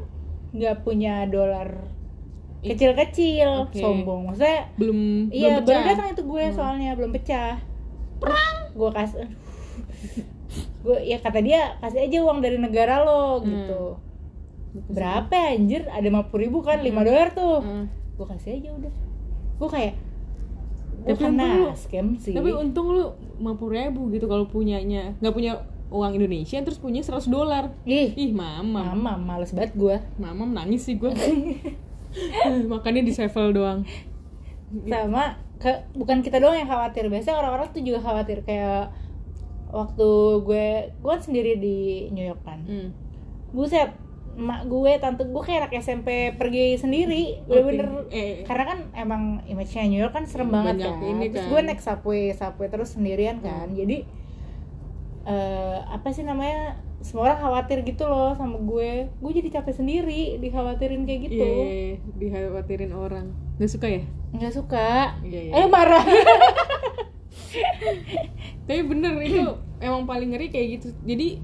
[0.54, 1.90] nggak punya dolar
[2.62, 3.82] kecil-kecil Oke.
[3.82, 4.30] sombong.
[4.30, 5.90] Maksudnya Belum iya belum baru pecah.
[5.90, 7.58] datang itu gue soalnya belum pecah.
[8.22, 8.56] Perang!
[8.78, 9.26] Gue kasih
[10.86, 13.98] gue ya kata dia kasih aja uang dari negara lo gitu
[14.86, 17.86] berapa ya, anjir ada lima ribu kan 5 dolar tuh Hmm.
[18.14, 18.94] gue kasih aja udah
[19.56, 19.94] gue kayak
[20.98, 23.04] Tapi untung kena lu- scam sih Tapi untung lu
[23.38, 25.54] 50 ribu gitu kalau punyanya nggak punya
[25.88, 27.70] uang Indonesia terus punya 100 dolar.
[27.84, 28.92] ih Ih, mama.
[28.92, 31.12] mama males banget gue Mama menangis sih gue.
[32.72, 33.84] Makannya di sevel doang.
[34.84, 38.92] sama ke bukan kita doang yang khawatir biasanya orang-orang tuh juga khawatir kayak
[39.68, 40.10] waktu
[40.42, 41.78] gue gue kan sendiri di
[42.10, 42.90] New York kan Hmm.
[43.52, 43.94] buset
[44.36, 48.12] emak gue tante gue kayak anak SMP pergi sendiri bener-bener Oke.
[48.12, 48.34] Eh.
[48.44, 51.52] karena kan emang image-nya New York kan serem Banyak banget kan ini terus kan.
[51.52, 54.04] gue naik subway subway terus sendirian kan jadi
[55.26, 60.38] eh apa sih namanya semua orang khawatir gitu loh sama gue gue jadi capek sendiri
[60.38, 61.96] dikhawatirin kayak gitu Iya, iya, iya.
[62.16, 63.30] dikhawatirin orang.
[63.56, 64.04] Gak suka ya?
[64.32, 65.52] nggak suka Iya, iya.
[65.56, 66.04] eh marah
[68.66, 69.42] Tapi bener itu
[69.80, 70.88] emang paling ngeri kayak gitu.
[71.04, 71.40] Jadi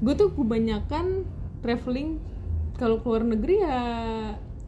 [0.00, 1.22] gue tuh kebanyakan
[1.60, 2.18] traveling
[2.74, 3.78] kalau keluar negeri ya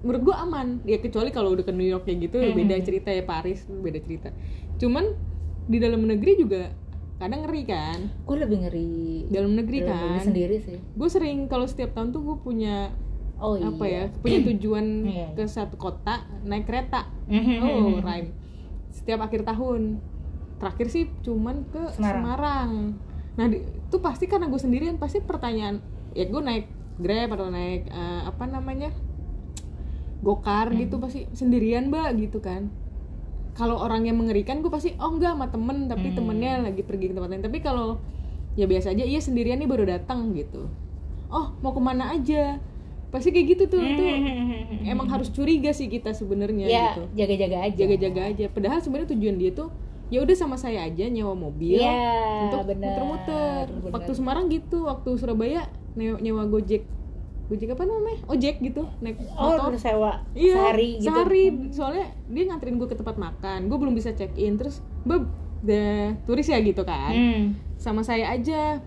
[0.00, 0.66] menurut gue aman.
[0.84, 3.98] Ya kecuali kalau udah ke New York kayak gitu ya beda cerita ya Paris beda
[3.98, 4.28] cerita.
[4.76, 5.16] Cuman
[5.64, 6.68] di dalam negeri juga
[7.16, 7.98] kadang ngeri kan?
[8.22, 8.92] Gue lebih ngeri
[9.28, 10.02] dalam negeri dalam kan?
[10.06, 10.78] negeri sendiri sih.
[10.92, 12.92] Gue sering kalau setiap tahun tuh gue punya
[13.34, 15.26] oh iya apa ya punya tujuan Iya.
[15.32, 17.08] ke satu kota naik kereta.
[17.26, 17.56] Mhm.
[17.60, 18.30] oh rhyme.
[18.90, 19.98] Setiap akhir tahun.
[20.54, 22.14] Terakhir sih cuman ke Semarang.
[22.14, 22.70] Semarang,
[23.34, 27.86] nah di- itu pasti karena gue sendirian pasti pertanyaan ya gue naik grab atau naik
[27.86, 28.90] eh, apa namanya
[30.20, 30.78] gokar Hmm.
[30.80, 32.72] gitu pasti sendirian mbak gitu kan.
[33.54, 36.16] Kalau orang yang mengerikan gue pasti oh enggak sama temen tapi Hmm.
[36.16, 37.44] temennya lagi pergi ke tempat lain.
[37.44, 38.00] Tapi kalau
[38.54, 40.66] ya biasa aja iya sendirian nih baru datang gitu.
[41.28, 42.58] Oh mau ke mana aja?
[43.10, 44.02] Pasti kayak gitu tuh itu
[44.82, 47.02] emang harus curiga sih kita sebenarnya ya gitu.
[47.14, 47.76] jaga-jaga aja.
[47.78, 48.44] Jaga-jaga aja.
[48.48, 49.70] Padahal sebenarnya tujuan dia tuh
[50.10, 53.64] ya udah sama saya aja nyewa mobil Iya, untuk muter-muter.
[53.88, 56.84] Waktu Semarang gitu waktu Surabaya nyewa, Gojek
[57.44, 61.44] Gojek apa namanya ojek gitu naik oh motor udah sewa Iya, sehari gitu sehari.
[61.76, 64.56] Soalnya dia nganterin gue ke tempat makan, gue belum bisa check in.
[64.56, 65.28] Terus, beb,
[65.60, 67.12] the turis ya gitu kan.
[67.12, 67.44] Hmm.
[67.76, 68.80] Sama saya aja.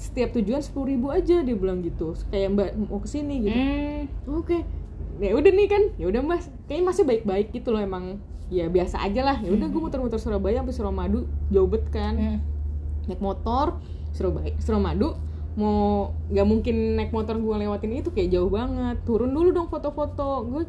[0.00, 2.16] Setiap tujuan sepuluh ribu aja dia bilang gitu.
[2.32, 3.60] Kayak mbak mau ke sini gitu.
[3.60, 4.40] Hmm.
[4.40, 4.64] Oke,
[5.20, 5.82] ya udah nih kan.
[6.00, 8.16] Ya udah mas, kayaknya masih baik-baik gitu loh emang.
[8.48, 9.36] Ya biasa aja lah.
[9.44, 12.16] Ya udah gue muter-muter Surabaya sampai Suramadu, jauh bet kan.
[12.16, 12.38] Hmm.
[13.04, 13.84] Naik motor
[14.16, 15.12] Surabaya, Suramadu
[15.52, 18.96] mau nggak mungkin naik motor gue lewatin itu kayak jauh banget.
[19.04, 20.48] Turun dulu dong foto-foto.
[20.48, 20.64] Gue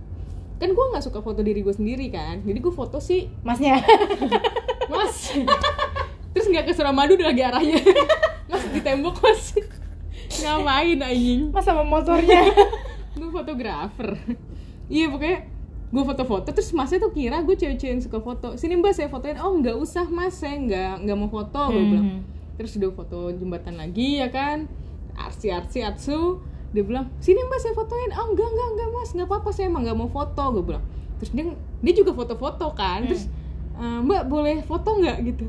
[0.60, 2.44] kan gue nggak suka foto diri gue sendiri kan.
[2.44, 3.80] Jadi gue foto sih masnya.
[4.92, 5.32] Mas.
[6.34, 7.80] Terus nggak ke Suramadu udah lagi arahnya.
[8.52, 9.56] Mas di tembok mas.
[10.44, 11.42] Ngapain anjing?
[11.54, 12.44] Mas sama motornya.
[13.18, 14.18] Gue fotografer.
[14.90, 15.40] Iya pokoknya
[15.94, 16.50] gue foto-foto.
[16.50, 18.58] Terus masnya tuh kira gue cewek-cewek yang suka foto.
[18.58, 19.38] Sini mbak saya fotoin.
[19.40, 20.36] Oh nggak usah mas.
[20.42, 22.08] Saya nggak nggak mau foto gue bilang.
[22.20, 22.22] Hmm.
[22.54, 24.70] Terus udah foto jembatan lagi ya kan?
[25.14, 26.42] Arsi arsi atsu
[26.74, 28.12] dia bilang sini mbak saya fotoin.
[28.18, 29.10] Oh enggak enggak enggak mas.
[29.14, 30.84] Nggak apa-apa saya emang nggak mau foto gue bilang.
[31.22, 31.46] Terus dia
[31.84, 33.06] dia juga foto-foto kan?
[33.06, 33.30] Terus
[33.78, 35.46] "Eh, mbak boleh foto nggak gitu.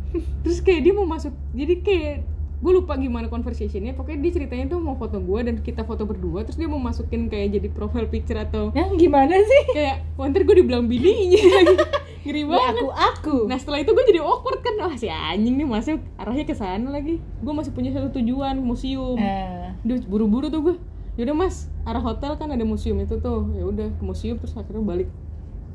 [0.44, 2.16] Terus kayak dia mau masuk jadi kayak
[2.56, 3.92] gue lupa gimana conversationnya.
[3.92, 7.28] Pokoknya dia ceritanya tuh mau foto gue dan kita foto berdua terus dia mau masukin
[7.28, 9.62] kayak jadi profile picture atau ya gimana sih?
[9.76, 11.40] Kayak wah ntar gue dibilang bininya.
[11.40, 11.76] lagi
[12.26, 12.74] ngeri ya banget.
[12.82, 13.36] aku aku.
[13.46, 14.74] Nah setelah itu gue jadi awkward kan.
[14.82, 17.22] Wah si anjing nih masuk arahnya ke sana lagi.
[17.40, 19.14] Gue masih punya satu tujuan museum.
[19.16, 20.76] Eh, Duh buru-buru tuh gue
[21.16, 23.48] Yaudah mas arah hotel kan ada museum itu tuh.
[23.56, 25.08] Ya udah ke museum terus akhirnya balik.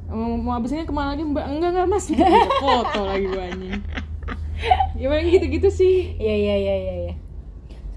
[0.05, 1.45] Mau, mau habisnya ke mana lagi mbak?
[1.49, 2.05] Enggak enggak mas.
[2.61, 3.81] Foto lagi gue anjing.
[4.93, 6.13] Ya paling gitu-gitu sih.
[6.21, 7.13] Iya iya iya iya iya.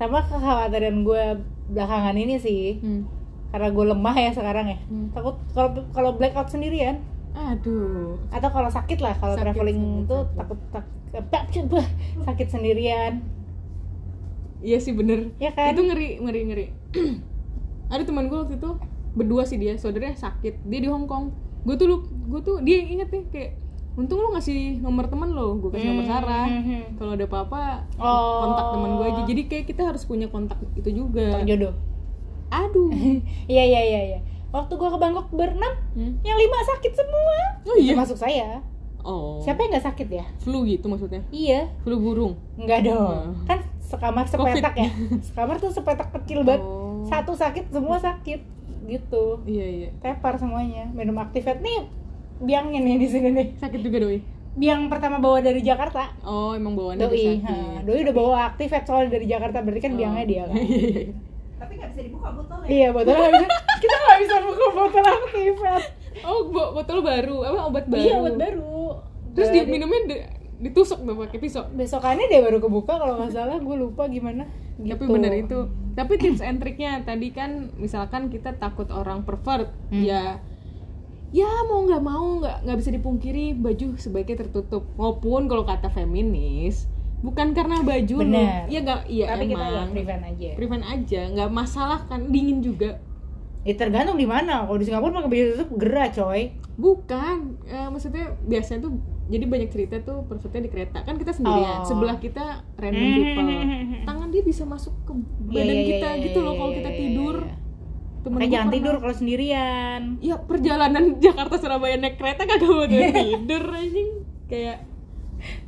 [0.00, 1.24] Sama kekhawatiran gue
[1.68, 2.80] belakangan ini sih.
[2.80, 3.04] Hmm.
[3.54, 4.78] karena gue lemah ya sekarang ya.
[4.90, 5.14] Hmm.
[5.14, 6.98] takut kalau kalau blackout sendirian
[7.34, 8.16] aduh.
[8.30, 10.36] Atau kalau sakit lah kalau traveling itu sakit.
[10.38, 10.84] takut tak,
[11.68, 11.86] bah,
[12.24, 13.22] sakit sendirian.
[14.58, 15.34] Iya sih bener.
[15.36, 15.74] Ya kan?
[15.74, 16.66] Itu ngeri ngeri ngeri.
[17.92, 18.70] Ada teman gue waktu itu
[19.12, 20.64] berdua sih dia saudaranya sakit.
[20.64, 21.34] Dia di Hong Kong.
[21.62, 23.50] Gue tuh lu gue tuh dia inget nih kayak
[23.94, 26.46] untung lu ngasih nomor teman lo gue kasih nomor Hmm, Sarah.
[26.50, 26.82] hmm, hmm.
[26.98, 27.62] kalau ada apa-apa
[27.94, 28.42] Oh.
[28.42, 29.22] kontak teman gue aja.
[29.24, 31.38] Jadi kayak kita harus punya kontak itu juga.
[31.42, 31.74] Jodoh.
[32.50, 32.90] Aduh.
[33.52, 34.20] Iya iya iya iya
[34.54, 36.14] waktu gue ke Bangkok berenam Hmm?
[36.22, 37.36] yang lima sakit semua.
[37.64, 37.92] Oh iya?
[37.92, 38.62] Termasuk saya.
[39.00, 39.36] Oh.
[39.38, 40.24] Siapa yang nggak sakit ya?
[40.38, 41.20] Flu gitu maksudnya?
[41.28, 41.68] Iya.
[41.82, 42.38] Flu burung?
[42.54, 43.34] Enggak dong.
[43.36, 43.44] Hmm.
[43.44, 44.88] kan sekamar sepetak ya?
[45.28, 46.62] Sekamar tuh sepetak kecil banget.
[46.62, 47.02] Oh.
[47.04, 48.40] satu sakit semua sakit.
[48.84, 49.24] Gitu.
[49.44, 49.88] Iya iya.
[49.98, 50.88] Tepar semuanya.
[50.88, 51.84] Minum aktifat nih
[52.36, 53.46] biangnya nih di sini nih.
[53.56, 54.18] Sakit juga doi?
[54.54, 56.14] Biang pertama bawa dari Jakarta.
[56.22, 59.60] Oh emang bawaannya udah doi ha, doi udah bawa aktifat soalnya dari Jakarta.
[59.60, 59.98] Berarti kan Oh.
[59.98, 60.56] biangnya dia kan.
[60.58, 61.12] Iya, iya, iya.
[61.64, 62.68] Tapi nggak bisa dibuka botolnya.
[62.68, 63.48] iya botolnya nggak bisa.
[63.82, 65.82] Kita nggak bisa buka botol aktifat
[66.22, 67.36] oh bo- botol baru.
[67.42, 68.00] Apa obat baru?
[68.00, 69.02] iya obat baru.
[69.32, 70.24] Terus dia minumnya di-
[70.62, 71.66] ditusuk tuh pakai pisau?
[71.68, 73.58] Besokannya dia baru kebuka kalau nggak salah.
[73.58, 74.46] Gue lupa gimana.
[74.74, 74.90] Gitu.
[74.90, 75.58] tapi bener itu.
[75.92, 80.02] Tapi tips and triknya tadi kan misalkan kita takut orang pervert Hmm.
[80.02, 80.42] ya
[81.30, 84.86] ya mau nggak mau nggak nggak bisa dipungkiri baju sebaiknya tertutup.
[84.94, 86.86] Maupun kalau kata feminis
[87.24, 88.22] bukan karena baju lu.
[88.22, 88.68] Bener.
[88.68, 89.00] ya nggak?
[89.08, 89.88] Iya tapi kita ya emang.
[89.90, 90.48] prevent aja.
[90.54, 91.20] Prevent aja.
[91.30, 93.00] Nggak masalah kan dingin juga.
[93.62, 94.62] Ya tergantung di mana.
[94.62, 96.52] Kalau di Singapura pakai baju tutup gerah coy.
[96.76, 97.36] Bukan.
[97.64, 98.92] Eh, maksudnya biasanya tuh
[99.24, 101.00] jadi banyak cerita tuh pervertnya di kereta.
[101.00, 101.80] Kan kita sendirian.
[101.80, 101.88] Oh.
[101.88, 102.44] sebelah kita
[102.76, 103.48] random people.
[104.04, 105.12] Tangan dia bisa masuk ke
[105.50, 107.36] Iya, badan iya, kita iya, gitu iya, loh kalau iya, kita iya, tidur.
[107.40, 107.56] iya.
[108.20, 110.00] Temen Makanya gua jangan pernah- tidur kalau sendirian.
[110.20, 114.10] Ya perjalanan Jakarta Surabaya naik kereta kagak mau tidur anjing.
[114.44, 114.76] Kayak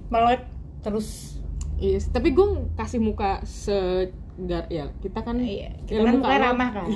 [0.07, 0.43] melek
[0.79, 1.41] terus
[1.79, 2.09] iya sih.
[2.09, 6.47] tapi gue kasih muka segar ya kita kan iya ya kita kan lu mukanya kalau-
[6.51, 6.89] ramah kan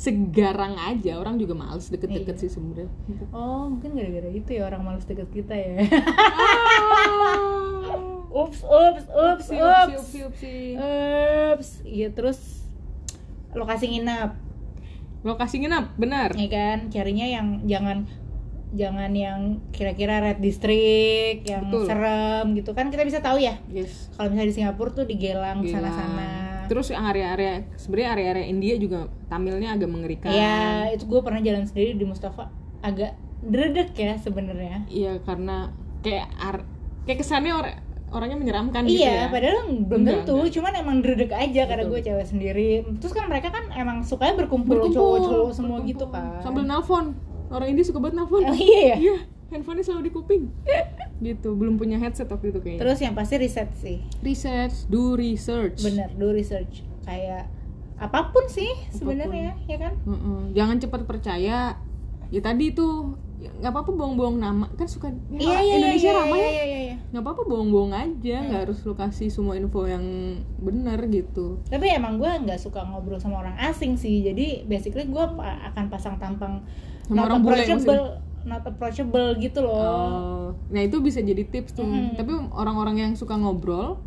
[0.00, 2.40] segarang aja orang juga males deket-deket Iya.
[2.40, 2.88] sih sebenarnya
[3.30, 5.84] oh mungkin gara-gara itu ya orang malas deket kita ya Ah.
[8.32, 10.54] ups ups ups ups upsi, upsi.
[10.78, 12.62] ups iya terus
[13.52, 14.38] lokasi nginap
[15.20, 18.06] lokasi nginap benar ya kan carinya yang jangan
[18.70, 21.90] jangan yang kira-kira red district yang Betul.
[21.90, 22.70] serem gitu.
[22.72, 24.10] Kan kita bisa tahu ya yes.
[24.14, 26.30] kalau misalnya di Singapura tuh digelang sana-sana.
[26.70, 30.30] Terus yang area-area sebenarnya area-area India juga Tamilnya agak mengerikan.
[30.30, 32.46] Ya itu gue pernah jalan sendiri di Mustafa.
[32.82, 34.86] Agak dredek ya sebenarnya.
[34.86, 35.74] Iya karena
[36.06, 36.66] kayak ar-
[37.10, 37.76] kayak kesannya orang
[38.10, 39.30] orangnya menyeramkan gitu iya ya.
[39.30, 40.34] padahal belum tentu.
[40.34, 40.50] enggak.
[40.58, 41.94] cuman emang dredek aja karena Betul.
[41.94, 42.70] gue cewek sendiri.
[42.98, 45.90] Terus kan mereka kan emang sukanya berkumpul, Berkumpul, cowok-cowok semua berkumpul.
[45.94, 46.42] gitu kan.
[46.42, 47.14] Sambil nelfon
[47.50, 48.46] orang India suka banget nelfon.
[48.46, 48.98] Oh iya ya?
[48.98, 49.18] Iya
[49.50, 50.42] handphonenya selalu di kuping.
[51.20, 52.80] Gitu belum punya headset waktu itu kayaknya.
[52.86, 53.98] Terus yang pasti riset sih.
[54.22, 55.82] Research do research.
[55.82, 56.86] Bener do research.
[57.04, 57.50] Kayak
[58.00, 59.92] apa pun sih sebenarnya ya kan?
[60.08, 60.56] Mm-mm.
[60.56, 61.76] jangan cepat percaya.
[62.30, 64.70] Ya tadi tuh ya, nggak apa-apa bohong-bohong nama.
[64.78, 66.50] Kan suka ya, iya iya Indonesia iya, ramai iya, ya.
[66.54, 66.96] iya, iya, iya.
[67.10, 70.06] nggak apa-apa bohong-bohong aja nggak harus lu kasih semua info yang
[70.62, 71.58] benar gitu.
[71.66, 74.22] Tapi emang gue nggak suka ngobrol sama orang asing sih.
[74.22, 76.62] Jadi basically gue akan pasang tampang
[77.10, 78.02] Sama not orang bule approachable
[78.40, 81.84] not approachable gitu loh Oh, nah itu bisa jadi tips tuh.
[81.84, 82.14] Mm.
[82.14, 83.98] Tapi orang-orang yang suka ngobrol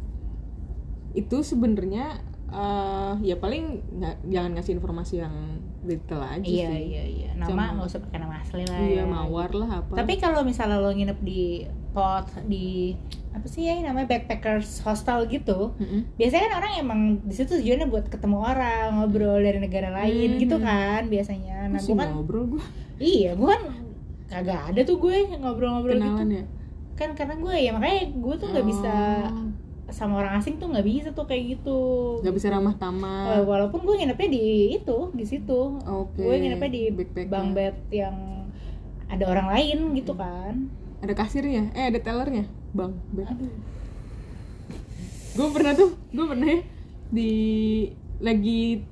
[1.13, 2.17] itu sebenarnya
[2.49, 3.63] eh, ya paling
[3.93, 5.35] nggak jangan ngasih informasi yang
[5.83, 6.81] detail aja iya sih.
[6.89, 9.05] iya iya nama nggak usah pakai nama asli lah Iya ya.
[9.05, 9.93] mawar lah apa.
[9.93, 12.97] tapi kalau misalnya lo nginep di pot di
[13.33, 16.05] apa sih ya namanya backpackers hostel gitu Mm-mm.
[16.15, 20.39] biasanya kan orang emang di situ tujuannya buat ketemu orang ngobrol dari negara lain Hmm.
[20.39, 22.63] gitu kan biasanya nah Masih gue kan ngobrol gue
[22.99, 23.61] iya gue kan
[24.27, 26.45] kagak ada tuh gue ngobrol-ngobrol gitu ya.
[26.93, 28.95] kan karena gue ya makanya gue tuh nggak bisa
[29.83, 31.79] Oh, sama orang asing tuh nggak bisa tuh kayak gitu
[32.21, 33.43] nggak bisa ramah tamah.
[33.43, 34.43] walaupun gue nginepnya di
[34.73, 36.17] itu di situ Oke.
[36.17, 36.83] gue nginepnya di
[37.25, 38.15] bang bed yang
[39.05, 40.69] ada orang lain gitu kan
[41.03, 42.95] Ada kasirnya, eh ada tellernya, bang.
[45.33, 46.59] Gue pernah tuh, gue pernah ya
[47.09, 47.31] di
[48.17, 48.85] lagi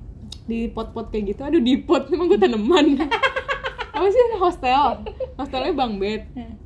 [0.44, 1.40] di pot-pot kayak gitu.
[1.42, 3.00] Aduh di pot, emang gue tanaman.
[3.96, 5.08] Apa sih hostel?
[5.34, 6.22] Hostelnya bang bed.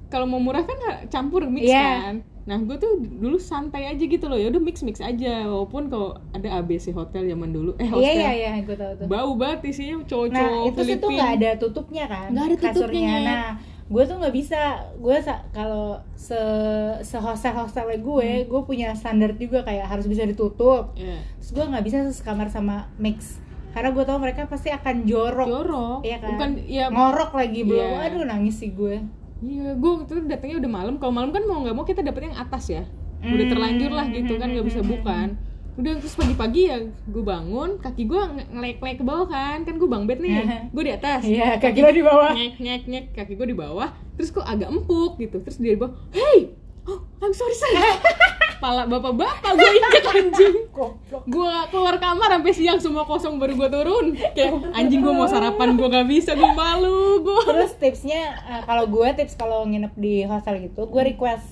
[0.08, 1.82] Kalau mau murah kan campur mix Iya.
[2.02, 2.14] kan.
[2.42, 4.34] Nah gue tuh dulu santai aja gitu loh.
[4.34, 5.44] Ya udah mix mix aja.
[5.44, 9.06] Walaupun kalau ada ABC hotel zaman dulu, eh hostel iya iya iya gue tahu tuh
[9.06, 11.16] bau banget isinya cowok-cowok nah itu sih tuh Filipin.
[11.16, 12.72] nggak ada tutupnya kan Nggak ada tutupnya.
[12.72, 13.46] kasurnya nah
[13.86, 14.60] gue tuh nggak bisa
[14.96, 15.16] gue
[15.52, 16.34] kalau se
[17.00, 18.46] se hostel hostelnya gue Hmm.
[18.48, 21.22] gue punya standar juga kayak harus bisa ditutup Iya.
[21.38, 23.38] terus gue nggak bisa sekamar sama mix
[23.70, 25.98] karena gue tahu mereka pasti akan jorok Jorok.
[26.00, 26.28] Iya kan?
[26.32, 28.06] Bukan ya ngorok lagi belum Iya.
[28.08, 29.04] aduh nangis sih gue
[29.36, 30.94] Iya, gue itu datangnya udah malam.
[30.96, 32.88] Kalau malam kan mau nggak mau kita dapet yang atas ya.
[33.20, 33.52] Udah Hmm.
[33.52, 35.36] terlanjur lah gitu kan, nggak bisa bukan.
[35.76, 40.08] Udah terus pagi-pagi ya gue bangun, kaki gue ngelek-lek ke bawah kan, kan gue bang
[40.08, 40.32] bed nih,
[40.72, 41.20] gue di atas.
[41.28, 43.92] iya kaki lo di bawah Nyek nyek nyek, kaki gue di bawah.
[44.16, 45.36] Terus kok agak empuk gitu.
[45.44, 46.56] Terus dia di bawah, hey,
[46.88, 47.76] oh I'm sorry sorry.
[48.56, 50.56] Pala bapak-bapak gue injek anjing.
[50.72, 54.06] goblok Gue keluar kamar sampai siang semua kosong baru gue turun.
[54.32, 57.42] Kayak anjing gue mau sarapan gue gak bisa, gue malu gue.
[57.52, 61.44] terus tipsnya eh, kalau gue tips kalau nginep di hostel gitu gue request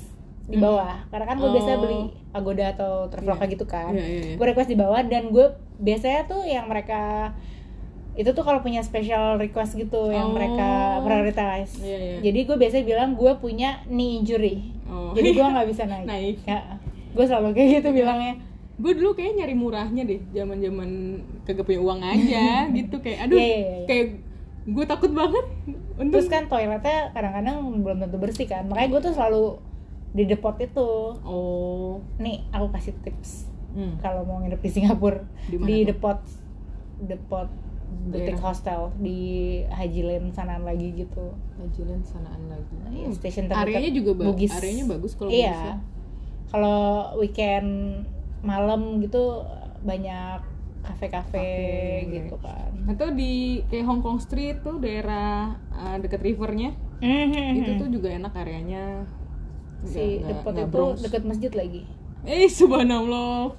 [0.45, 1.75] di bawah karena kan gue biasa Hmm.
[1.75, 1.83] Oh.
[1.83, 4.35] beli Agoda atau Traveloka gitu kan Iya, iya, iya.
[4.35, 7.33] gue request di bawah dan gue biasanya tuh yang mereka
[8.15, 10.33] itu tuh kalau punya special request gitu yang Oh.
[10.33, 10.69] mereka
[11.01, 12.17] prioritize Iya, iya.
[12.23, 15.11] jadi gue biasanya bilang gue punya knee injury Oh.
[15.13, 16.37] jadi gue nggak bisa naik, Naik.
[16.45, 16.61] Ya,
[17.11, 18.35] gue selalu kayak gitu bilangnya
[18.75, 20.91] gue dulu kayak nyari murahnya deh zaman zaman
[21.43, 23.87] kagak punya uang aja gitu kayak aduh Iya, iya, iya.
[23.87, 24.07] kayak
[24.67, 25.47] gue takut banget
[25.95, 29.45] untuk terus kan toiletnya kadang-kadang belum tentu bersih kan makanya gue tuh selalu
[30.15, 30.89] di depot itu
[31.21, 33.99] oh nih aku kasih tips hmm.
[33.99, 35.87] kalau mau nginep di Singapura Di mana di tuh?
[35.91, 36.21] depot
[37.03, 37.51] depot
[37.95, 38.41] Daerah.
[38.41, 39.21] hostel di
[39.65, 43.15] Haji Lane sanaan lagi gitu Hajilan sanaan lagi Iya, Hmm.
[43.15, 44.53] station terdekat areanya juga bagus Bugis.
[44.53, 45.75] areanya bagus kalau iya ya.
[46.49, 46.81] kalau
[47.17, 47.69] weekend
[48.41, 49.43] malam gitu
[49.81, 50.43] banyak
[50.81, 51.39] kafe-kafe
[52.03, 52.13] Kafe.
[52.13, 56.77] gitu kan atau di kayak Hong Kong Street tuh daerah uh, deket rivernya
[57.55, 59.05] itu tuh juga enak areanya.
[59.85, 61.83] Si depot nggak itu dekat masjid lagi.
[62.25, 63.53] Eh subhanallah.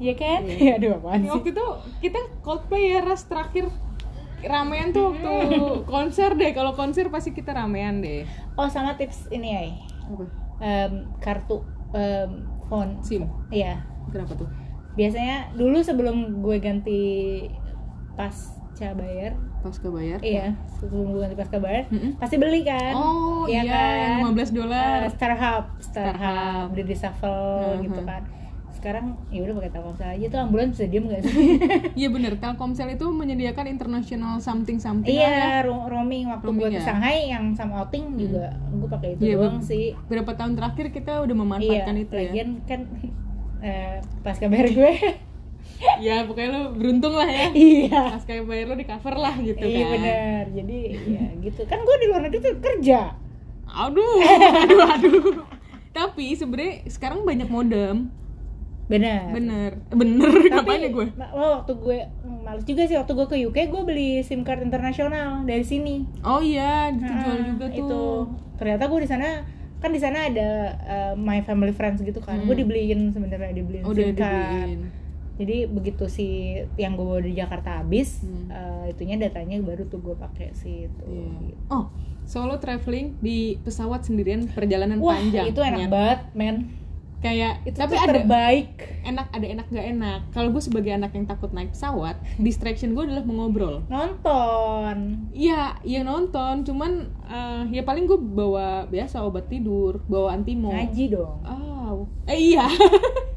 [0.00, 0.40] Iya kan?
[0.44, 0.74] Iya.
[0.80, 1.30] Aduh apaan sih?
[1.30, 1.66] waktu itu
[2.04, 3.68] kita Coldplay ya ras terakhir
[4.44, 6.52] ramean tuh waktu konser deh.
[6.52, 8.28] Kalau konser pasti kita ramean deh.
[8.58, 9.62] Oh sama tips ini ya
[10.60, 11.64] Em, Kartu
[11.96, 13.00] em, phone.
[13.00, 13.28] Sim?
[13.48, 13.80] Iya.
[14.12, 14.48] Kenapa tuh?
[14.94, 17.02] Biasanya dulu sebelum gue ganti
[18.14, 22.20] pasca bayar pas kebayar iya sebelum ganti pasca bayar Mm-mm.
[22.20, 22.92] pasti beli kan?
[22.92, 23.82] Oh Iya iya,
[24.20, 25.00] yang 15 dolar.
[25.00, 26.68] Eh, Starhub Starhub Starhub.
[26.70, 27.40] di reshuffle
[27.72, 27.82] Mhm.
[27.82, 28.22] gitu kan.
[28.74, 30.26] Sekarang ya udah pakai Telkomsel aja.
[30.28, 31.56] Tuh ambulans bisa diem gak sih?
[31.96, 32.36] Iya bener.
[32.36, 35.24] Telkomsel itu menyediakan international something something ya.
[35.24, 36.28] iya ro- roaming.
[36.28, 36.84] Waktu Roaming gue ke ya?
[36.84, 39.96] Shanghai yang sama outing juga gue pakai itu Iya, doang sih.
[40.04, 42.20] berapa tahun terakhir kita udah iya memanfaatkan itu ya?
[42.28, 42.80] lagian kan
[43.64, 44.92] eh, pas kabar gue
[46.00, 47.46] ya pokoknya lo beruntung lah ya.
[47.52, 48.02] Iya.
[48.16, 49.92] Pas kayak bayar lo di cover lah gitu iya kan.
[49.94, 50.44] bener.
[50.52, 50.78] Jadi
[51.10, 51.60] ya gitu.
[51.66, 53.00] Kan gue di luar negeri tuh kerja.
[53.64, 54.18] Aduh
[54.64, 55.34] aduh aduh.
[55.90, 58.10] Tapi sebenarnya sekarang banyak modem.
[58.84, 59.32] Bener.
[59.32, 59.70] Bener.
[59.88, 63.58] Bener ngapain ya gue oh, waktu gue hmm, males juga sih waktu gue ke UK
[63.72, 66.04] gue beli sim card internasional dari sini.
[66.20, 67.80] Oh iya itu jual Ah, juga tuh.
[67.80, 68.02] Itu
[68.60, 69.28] ternyata gue di sana
[69.80, 70.48] kan di sana ada
[70.80, 72.40] uh, my family friends gitu kan.
[72.40, 72.48] Hmm.
[72.48, 74.32] gue dibeliin sebenarnya dibeliin oh sim card.
[74.64, 74.80] dibeliin
[75.34, 76.26] jadi begitu si
[76.74, 78.46] yang gue bawa di Jakarta habis Hmm.
[78.48, 81.54] uh, itunya datanya baru tuh gue pakai sih itu Iya.
[81.68, 81.90] oh
[82.24, 85.88] solo traveling di pesawat sendirian perjalanan wah panjang itu enak Ya.
[85.88, 86.56] banget men
[87.20, 91.24] kayak itu tapi ada terbaik enak ada enak gak enak kalau gue sebagai anak yang
[91.24, 96.92] takut naik pesawat distraction gue adalah mengobrol nonton Iya, iya nonton, cuman
[97.24, 100.70] eh, ya paling gue bawa biasa obat tidur, bawa antimo.
[100.70, 102.68] ngaji dong Ah, eh iya.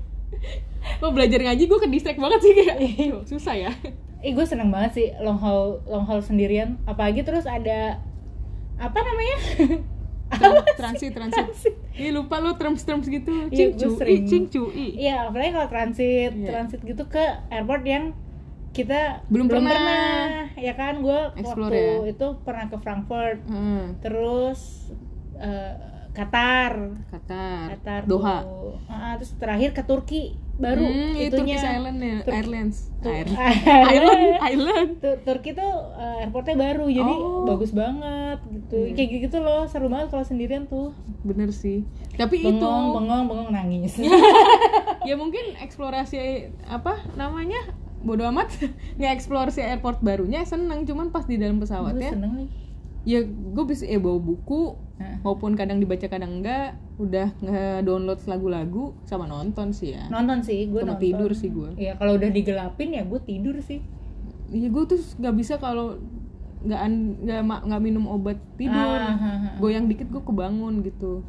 [0.98, 3.72] Kok belajar ngaji gue ke distract banget sih kayak Aduh, susah ya.
[4.18, 6.82] Eh gue seneng banget sih long haul long haul sendirian.
[6.84, 8.02] Apalagi terus ada
[8.76, 9.38] apa namanya?
[10.28, 11.48] Tran- transit, transit.
[11.94, 13.48] Ih lupa lo terms-terms gitu.
[13.48, 14.12] Iya, Cingcu, gue sering.
[14.14, 14.64] ih, cingcu.
[14.76, 16.50] Iya, apalagi kalau transit, Iya.
[16.52, 18.12] transit gitu ke airport yang
[18.70, 20.52] kita Belum pernah.
[20.54, 22.12] ya kan gue waktu ya.
[22.12, 24.92] itu pernah ke Frankfurt Hmm, terus
[25.34, 25.74] eh,
[26.12, 28.44] Qatar Qatar, Qatar Doha.
[28.44, 28.76] tuh.
[28.86, 32.78] Ah, terus terakhir ke Turki baru Hmm, itu itunya Turkish Island ya, Tur- Airlines.
[33.00, 33.28] Air.
[33.94, 34.22] Island.
[34.44, 34.90] Island.
[34.98, 37.46] Tur- Turki tuh eh, airportnya baru jadi Oh.
[37.46, 38.94] bagus banget gitu Hmm.
[38.94, 41.86] kayak gitu loh seru banget kalau sendirian tuh Bener sih.
[42.14, 43.94] Tapi bengong itu bengong bengong nangis
[45.08, 46.18] ya mungkin eksplorasi
[46.66, 47.62] apa namanya
[47.98, 48.50] bodo amat
[48.96, 52.50] nge-explore si airport barunya seneng cuman pas di dalam pesawat ya seneng nih
[53.08, 55.22] ya gue bisa eh bawa buku Nah.
[55.22, 60.10] maupun kadang dibaca kadang enggak udah nge-download lagu-lagu sama nonton sih ya.
[60.10, 60.98] Nonton sih gue nonton.
[60.98, 61.70] tidur sih gue.
[61.78, 63.86] Iya kalau udah digelapin ya gue tidur sih.
[64.50, 66.02] Iya gue tuh nggak bisa kalau
[66.66, 66.82] nggak
[67.30, 68.98] nggak nggak minum obat tidur.
[68.98, 69.54] Ah, ah, ah.
[69.62, 71.22] goyang dikit gue kebangun gitu.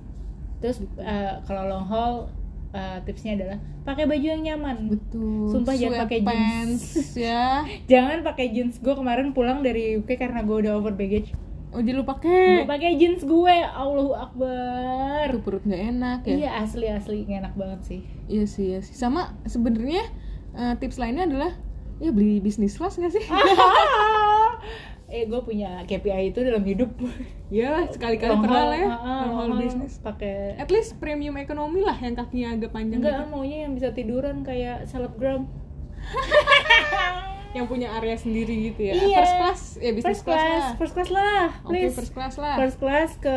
[0.64, 2.32] Terus eh, kalau long haul
[2.72, 4.96] eh, tipsnya adalah pakai baju yang nyaman.
[4.96, 5.52] Betul.
[5.52, 6.82] Sumpah jangan pakai jeans.
[7.12, 7.68] Ya.
[7.92, 8.80] Jangan pakai jeans.
[8.80, 11.36] Gue kemarin pulang dari UK karena gue udah over baggage
[11.68, 16.34] oh jadi lu pakai gue pakai jeans gue Allahu Akbar tuh perut nggak enak ya
[16.34, 18.92] iya asli asli nggak enak banget sih Iya sih, iya sih.
[18.92, 20.04] Sama sebenarnya
[20.52, 21.56] eh, tips lainnya adalah
[21.96, 23.24] ya beli bisnis class nggak sih?
[25.08, 26.92] eh gue punya KPI itu dalam hidup
[27.48, 28.88] ya sekali-kali pernah lah ya.
[28.92, 29.96] ah, ah, Long bisnis.
[30.04, 33.32] pakai At least premium ekonomi lah yang kakinya agak panjang enggak gitu.
[33.32, 35.48] maunya yang bisa tiduran kayak selebgram
[37.50, 38.92] Yang punya area sendiri gitu ya.
[38.94, 39.16] Iya.
[39.16, 40.72] First class, ya bisnis first class, class lah.
[40.76, 42.54] first class lah Oke, please first class lah.
[42.56, 43.36] first class ke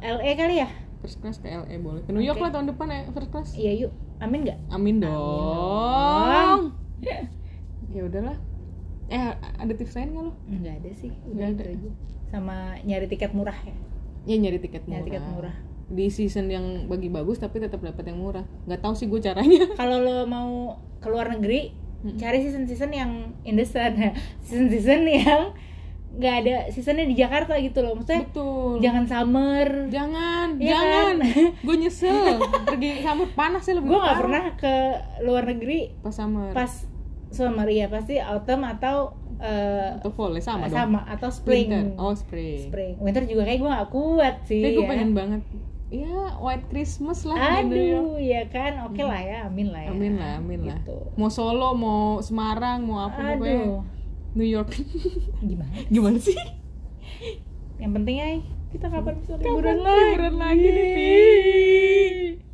[0.00, 2.02] LA kali ya First class ke LA boleh.
[2.02, 2.44] Ke New York Oke.
[2.44, 3.48] lah tahun depan ya first class.
[3.54, 6.74] iya yuk amin nggak Amin dong.
[7.88, 8.36] Ya udahlah.
[9.06, 9.22] Eh
[9.54, 10.32] ada tips lain nggak lo?
[10.48, 11.62] nggak ada sih Nggak udah ada.
[11.64, 11.90] itu aja
[12.26, 13.74] sama nyari tiket murah ya
[14.26, 14.98] Ya nyari tiket murah.
[14.98, 15.54] nyari tiket murah
[15.86, 18.42] Di season yang bagi bagus tapi tetap dapat yang murah.
[18.66, 19.70] Nggak tahu sih gue caranya.
[19.78, 20.50] kalau lo mau
[20.98, 22.16] ke luar negeri Mm-mm.
[22.16, 23.10] cari season season yang
[23.42, 23.96] in the sun
[24.44, 25.52] season season yang
[26.16, 28.80] nggak ada seasonnya di Jakarta gitu loh maksudnya Betul.
[28.80, 31.14] jangan summer jangan, Iya jangan.
[31.20, 31.44] kan?
[31.68, 32.40] gue nyesel.
[32.64, 34.74] Pergi summer panas sih lebih gue nggak pernah ke
[35.20, 36.56] luar negeri pas summer.
[36.56, 36.72] pas
[37.28, 40.78] summer ya pasti autumn atau eh, atau fall ya sama, dong.
[40.88, 42.00] sama atau spring Winter.
[42.00, 42.64] Oh, spring.
[42.64, 44.88] spring winter juga kayak gue gak kuat sih Tapi gue ya.
[44.88, 45.40] pengen banget.
[45.86, 50.42] Ya, White Christmas lah aduh ya kan oke lah ya amin lah ya Amin lah,
[50.42, 50.78] amin lah.
[50.82, 50.98] Gitu.
[51.14, 53.86] Mau Solo, mau Semarang, mau apa pokoknya aduh
[54.34, 54.74] New York.
[55.48, 56.34] gimana Gimana sih?
[57.76, 58.36] yang penting ay
[58.72, 62.45] kita kapan bisa liburan lagi liburan lagi nih?